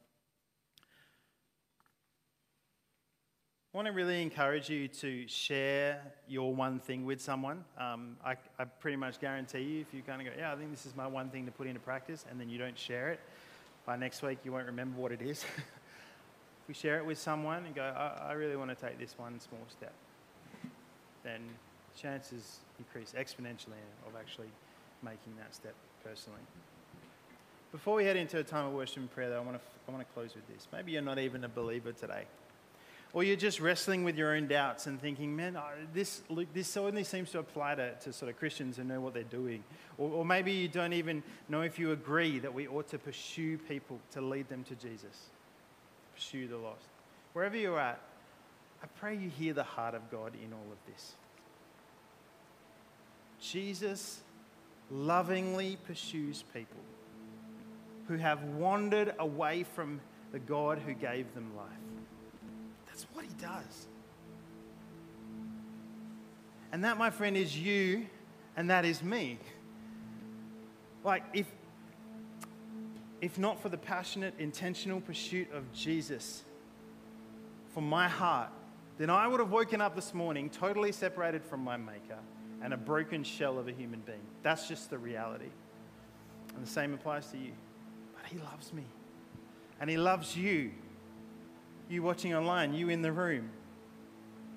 I 3.72 3.76
want 3.76 3.86
to 3.86 3.92
really 3.92 4.22
encourage 4.22 4.70
you 4.70 4.86
to 4.88 5.26
share 5.26 6.00
your 6.28 6.54
one 6.54 6.78
thing 6.78 7.04
with 7.04 7.20
someone. 7.20 7.64
Um, 7.78 8.16
I, 8.24 8.36
I, 8.58 8.64
pretty 8.64 8.96
much 8.96 9.20
guarantee 9.20 9.62
you, 9.62 9.80
if 9.80 9.92
you 9.92 10.02
kind 10.02 10.20
of 10.20 10.26
go, 10.26 10.32
yeah, 10.38 10.52
I 10.52 10.56
think 10.56 10.70
this 10.70 10.86
is 10.86 10.94
my 10.94 11.06
one 11.06 11.30
thing 11.30 11.46
to 11.46 11.52
put 11.52 11.66
into 11.66 11.80
practice, 11.80 12.24
and 12.30 12.40
then 12.40 12.48
you 12.48 12.58
don't 12.58 12.78
share 12.78 13.10
it, 13.10 13.20
by 13.86 13.96
next 13.96 14.22
week 14.22 14.38
you 14.44 14.52
won't 14.52 14.66
remember 14.66 15.00
what 15.00 15.10
it 15.10 15.22
is. 15.22 15.44
if 16.62 16.68
we 16.68 16.74
share 16.74 16.98
it 16.98 17.06
with 17.06 17.18
someone 17.18 17.64
and 17.64 17.74
go, 17.74 17.82
I, 17.82 18.30
I 18.30 18.32
really 18.32 18.56
want 18.56 18.76
to 18.76 18.86
take 18.86 19.00
this 19.00 19.16
one 19.18 19.40
small 19.40 19.62
step, 19.68 19.94
then 21.24 21.40
chances 21.96 22.58
increase 22.78 23.14
exponentially 23.18 23.82
of 24.06 24.14
actually 24.18 24.50
making 25.02 25.34
that 25.38 25.54
step 25.54 25.74
personally. 26.04 26.40
Before 27.72 27.94
we 27.94 28.04
head 28.04 28.16
into 28.16 28.38
a 28.38 28.42
time 28.42 28.66
of 28.66 28.72
worship 28.72 28.98
and 28.98 29.10
prayer, 29.10 29.30
though, 29.30 29.36
I 29.36 29.44
want, 29.44 29.56
to, 29.56 29.62
I 29.86 29.92
want 29.92 30.06
to 30.06 30.12
close 30.12 30.34
with 30.34 30.46
this. 30.48 30.66
Maybe 30.72 30.92
you're 30.92 31.02
not 31.02 31.18
even 31.18 31.44
a 31.44 31.48
believer 31.48 31.92
today. 31.92 32.24
Or 33.12 33.24
you're 33.24 33.36
just 33.36 33.60
wrestling 33.60 34.04
with 34.04 34.16
your 34.16 34.34
own 34.34 34.46
doubts 34.46 34.86
and 34.86 35.00
thinking, 35.00 35.34
man, 35.34 35.58
this, 35.92 36.22
this 36.52 36.76
only 36.76 37.02
seems 37.02 37.30
to 37.32 37.40
apply 37.40 37.74
to, 37.76 37.94
to 37.94 38.12
sort 38.12 38.30
of 38.30 38.38
Christians 38.38 38.76
who 38.76 38.84
know 38.84 39.00
what 39.00 39.14
they're 39.14 39.22
doing. 39.24 39.64
Or, 39.98 40.10
or 40.10 40.24
maybe 40.24 40.52
you 40.52 40.68
don't 40.68 40.92
even 40.92 41.22
know 41.48 41.62
if 41.62 41.78
you 41.78 41.92
agree 41.92 42.38
that 42.40 42.52
we 42.52 42.68
ought 42.68 42.88
to 42.88 42.98
pursue 42.98 43.58
people 43.58 43.98
to 44.12 44.20
lead 44.20 44.48
them 44.48 44.64
to 44.64 44.74
Jesus, 44.76 45.30
pursue 46.14 46.46
the 46.46 46.56
lost. 46.56 46.86
Wherever 47.32 47.56
you're 47.56 47.80
at, 47.80 48.00
I 48.82 48.86
pray 48.98 49.16
you 49.16 49.28
hear 49.28 49.54
the 49.54 49.64
heart 49.64 49.94
of 49.94 50.08
God 50.10 50.32
in 50.34 50.52
all 50.52 50.72
of 50.72 50.92
this. 50.92 51.14
Jesus 53.40 54.20
lovingly 54.90 55.78
pursues 55.86 56.44
people 56.54 56.80
who 58.10 58.16
have 58.16 58.42
wandered 58.42 59.14
away 59.20 59.62
from 59.62 60.00
the 60.32 60.40
God 60.40 60.80
who 60.84 60.94
gave 60.94 61.32
them 61.32 61.52
life. 61.56 61.68
That's 62.88 63.06
what 63.12 63.24
he 63.24 63.30
does. 63.40 63.86
And 66.72 66.82
that, 66.82 66.98
my 66.98 67.10
friend, 67.10 67.36
is 67.36 67.56
you, 67.56 68.06
and 68.56 68.68
that 68.68 68.84
is 68.84 69.00
me. 69.00 69.38
Like, 71.04 71.22
if, 71.32 71.46
if 73.20 73.38
not 73.38 73.62
for 73.62 73.68
the 73.68 73.78
passionate, 73.78 74.34
intentional 74.40 75.00
pursuit 75.00 75.46
of 75.52 75.72
Jesus 75.72 76.42
for 77.72 77.80
my 77.80 78.08
heart, 78.08 78.50
then 78.98 79.08
I 79.08 79.28
would 79.28 79.38
have 79.38 79.52
woken 79.52 79.80
up 79.80 79.94
this 79.94 80.12
morning 80.14 80.50
totally 80.50 80.90
separated 80.90 81.44
from 81.44 81.62
my 81.62 81.76
Maker 81.76 82.18
and 82.60 82.74
a 82.74 82.76
broken 82.76 83.22
shell 83.22 83.56
of 83.56 83.68
a 83.68 83.72
human 83.72 84.00
being. 84.00 84.18
That's 84.42 84.66
just 84.66 84.90
the 84.90 84.98
reality. 84.98 85.50
And 86.56 86.66
the 86.66 86.70
same 86.70 86.92
applies 86.92 87.30
to 87.30 87.38
you. 87.38 87.52
He 88.30 88.38
loves 88.38 88.72
me. 88.72 88.84
And 89.80 89.88
He 89.88 89.96
loves 89.96 90.36
you. 90.36 90.72
You 91.88 92.02
watching 92.02 92.34
online, 92.34 92.74
you 92.74 92.88
in 92.88 93.02
the 93.02 93.12
room. 93.12 93.50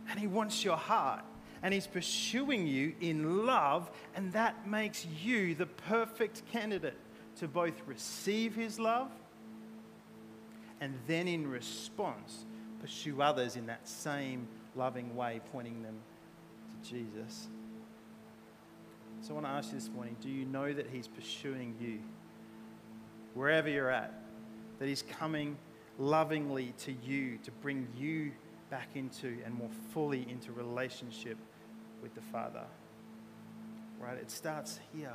And 0.10 0.20
He 0.20 0.28
wants 0.28 0.64
your 0.64 0.78
heart. 0.78 1.24
And 1.62 1.74
He's 1.74 1.88
pursuing 1.88 2.68
you 2.68 2.94
in 3.02 3.46
love. 3.46 3.90
And 4.16 4.32
that 4.34 4.68
makes 4.68 5.06
you 5.24 5.56
the 5.56 5.66
perfect 5.66 6.44
candidate 6.52 6.98
to 7.38 7.48
both 7.48 7.82
receive 7.88 8.56
His 8.56 8.80
love 8.80 9.10
and 10.84 11.00
then, 11.08 11.30
in 11.30 11.50
response, 11.50 12.44
pursue 12.82 13.22
others 13.22 13.56
in 13.56 13.68
that 13.68 13.88
same 13.88 14.50
loving 14.76 15.16
way, 15.16 15.40
pointing 15.54 15.82
them 15.82 15.96
to 16.70 16.90
Jesus. 16.90 17.48
So 19.22 19.30
I 19.30 19.34
want 19.36 19.46
to 19.46 19.52
ask 19.52 19.70
you 19.72 19.80
this 19.80 19.88
morning 19.88 20.18
do 20.20 20.28
you 20.28 20.44
know 20.44 20.74
that 20.74 20.88
He's 20.92 21.08
pursuing 21.08 21.76
you? 21.80 22.00
Wherever 23.34 23.70
you're 23.70 23.90
at, 23.90 24.14
that 24.80 24.88
He's 24.88 25.04
coming 25.04 25.58
lovingly 26.00 26.74
to 26.80 26.94
you 27.04 27.38
to 27.44 27.52
bring 27.52 27.88
you 27.98 28.32
back 28.70 28.90
into 28.96 29.38
and 29.46 29.54
more 29.54 29.70
fully 29.94 30.26
into 30.30 30.52
relationship 30.52 31.38
with 32.02 32.16
the 32.16 32.22
Father. 32.22 32.64
Right? 34.00 34.18
It 34.18 34.32
starts 34.32 34.80
here. 34.96 35.14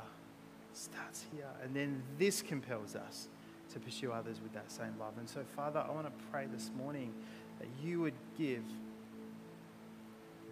It 0.71 0.77
starts 0.77 1.25
here. 1.31 1.49
And 1.63 1.75
then 1.75 2.01
this 2.17 2.41
compels 2.41 2.95
us 2.95 3.27
to 3.73 3.79
pursue 3.79 4.11
others 4.11 4.39
with 4.41 4.53
that 4.53 4.71
same 4.71 4.95
love. 4.99 5.13
And 5.17 5.29
so, 5.29 5.43
Father, 5.55 5.83
I 5.87 5.91
want 5.91 6.07
to 6.07 6.25
pray 6.31 6.47
this 6.51 6.71
morning 6.75 7.13
that 7.59 7.67
you 7.83 7.99
would 7.99 8.15
give 8.37 8.63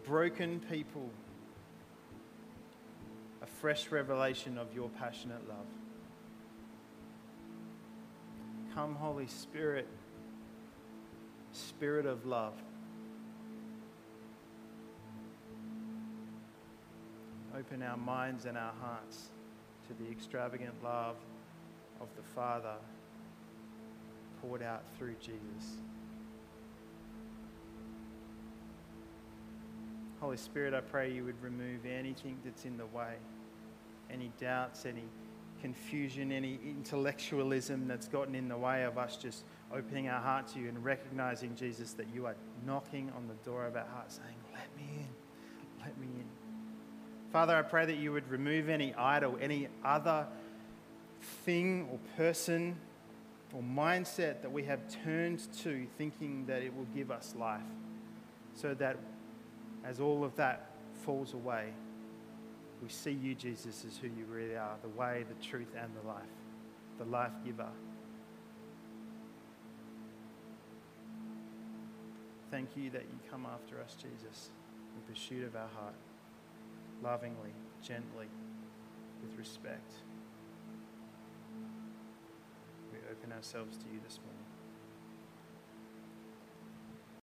broken 0.06 0.62
people 0.70 1.10
a 3.42 3.46
fresh 3.46 3.92
revelation 3.92 4.58
of 4.58 4.74
your 4.74 4.90
passionate 4.90 5.48
love. 5.48 5.66
Come, 8.78 8.94
Holy 8.94 9.26
Spirit. 9.26 9.88
Spirit 11.52 12.06
of 12.06 12.28
love. 12.28 12.54
Open 17.58 17.82
our 17.82 17.98
minds 17.98 18.46
and 18.46 18.56
our 18.56 18.74
hearts 18.80 19.30
to 19.88 19.96
the 19.96 20.08
extravagant 20.12 20.76
love 20.84 21.16
of 22.00 22.08
the 22.16 22.22
Father 22.22 22.76
poured 24.44 24.62
out 24.62 24.84
through 24.96 25.16
Jesus. 25.20 25.82
Holy 30.20 30.38
Spirit, 30.38 30.76
I 30.76 30.82
pray 30.82 31.12
you 31.12 31.26
would 31.26 31.42
remove 31.42 31.84
anything 31.88 32.38
that's 32.46 32.66
in 32.66 32.78
the 32.78 32.86
way, 32.86 33.16
any 34.12 34.32
doubts, 34.40 34.86
any 34.86 35.06
confusion, 35.62 36.32
any 36.32 36.60
intellectualism 36.64 37.88
that's 37.88 38.08
gotten 38.08 38.36
in 38.36 38.48
the 38.48 38.58
way 38.58 38.84
of 38.84 38.98
us 38.98 39.18
just 39.18 39.44
opening 39.74 40.08
our 40.08 40.22
heart 40.22 40.48
to 40.50 40.60
you 40.60 40.70
and 40.70 40.84
recognizing, 40.84 41.56
Jesus, 41.56 41.94
that 41.94 42.08
you 42.14 42.26
are 42.26 42.36
knocking 42.66 43.12
on 43.16 43.28
the 43.28 43.34
door 43.50 43.66
of 43.66 43.76
our 43.76 43.86
heart 43.86 44.12
saying, 44.12 44.36
Let 44.54 44.76
me 44.78 45.00
in, 45.00 45.08
let 45.82 45.98
me 45.98 46.08
in. 46.08 46.26
Father, 47.32 47.56
I 47.56 47.62
pray 47.62 47.86
that 47.86 47.98
you 47.98 48.12
would 48.12 48.30
remove 48.30 48.70
any 48.70 48.94
idol, 48.96 49.38
any 49.42 49.68
other 49.84 50.28
thing 51.46 51.88
or 51.92 52.00
person 52.16 52.76
or 53.54 53.62
mindset 53.62 54.42
that 54.42 54.52
we 54.52 54.64
have 54.64 54.80
turned 55.04 55.52
to 55.60 55.88
thinking 55.98 56.46
that 56.46 56.62
it 56.62 56.76
will 56.76 56.88
give 56.96 57.12
us 57.12 57.34
life, 57.38 57.62
so 58.56 58.74
that 58.76 58.98
as 59.84 60.00
all 60.00 60.24
of 60.24 60.36
that 60.36 60.72
falls 61.06 61.34
away, 61.34 61.74
we 62.82 62.90
see 62.90 63.12
you, 63.12 63.36
Jesus, 63.36 63.86
as 63.86 63.98
who 63.98 64.08
you 64.08 64.26
really 64.30 64.56
are 64.56 64.76
the 64.82 64.90
way, 64.90 65.26
the 65.28 65.46
truth, 65.46 65.74
and 65.80 65.92
the 66.02 66.08
life, 66.08 66.24
the 67.00 67.06
life 67.06 67.32
giver. 67.46 67.70
Thank 72.50 72.78
you 72.78 72.90
that 72.92 73.02
you 73.04 73.20
come 73.30 73.46
after 73.46 73.82
us, 73.82 73.96
Jesus, 73.96 74.50
in 74.96 75.14
pursuit 75.14 75.44
of 75.44 75.56
our 75.56 75.68
heart, 75.68 75.96
lovingly, 77.04 77.54
gently, 77.82 78.28
with 79.22 79.38
respect. 79.38 79.92
We 82.94 83.00
open 83.12 83.34
ourselves 83.34 83.78
to 83.78 83.84
you 83.92 84.00
this 84.06 84.20
morning. 84.24 84.47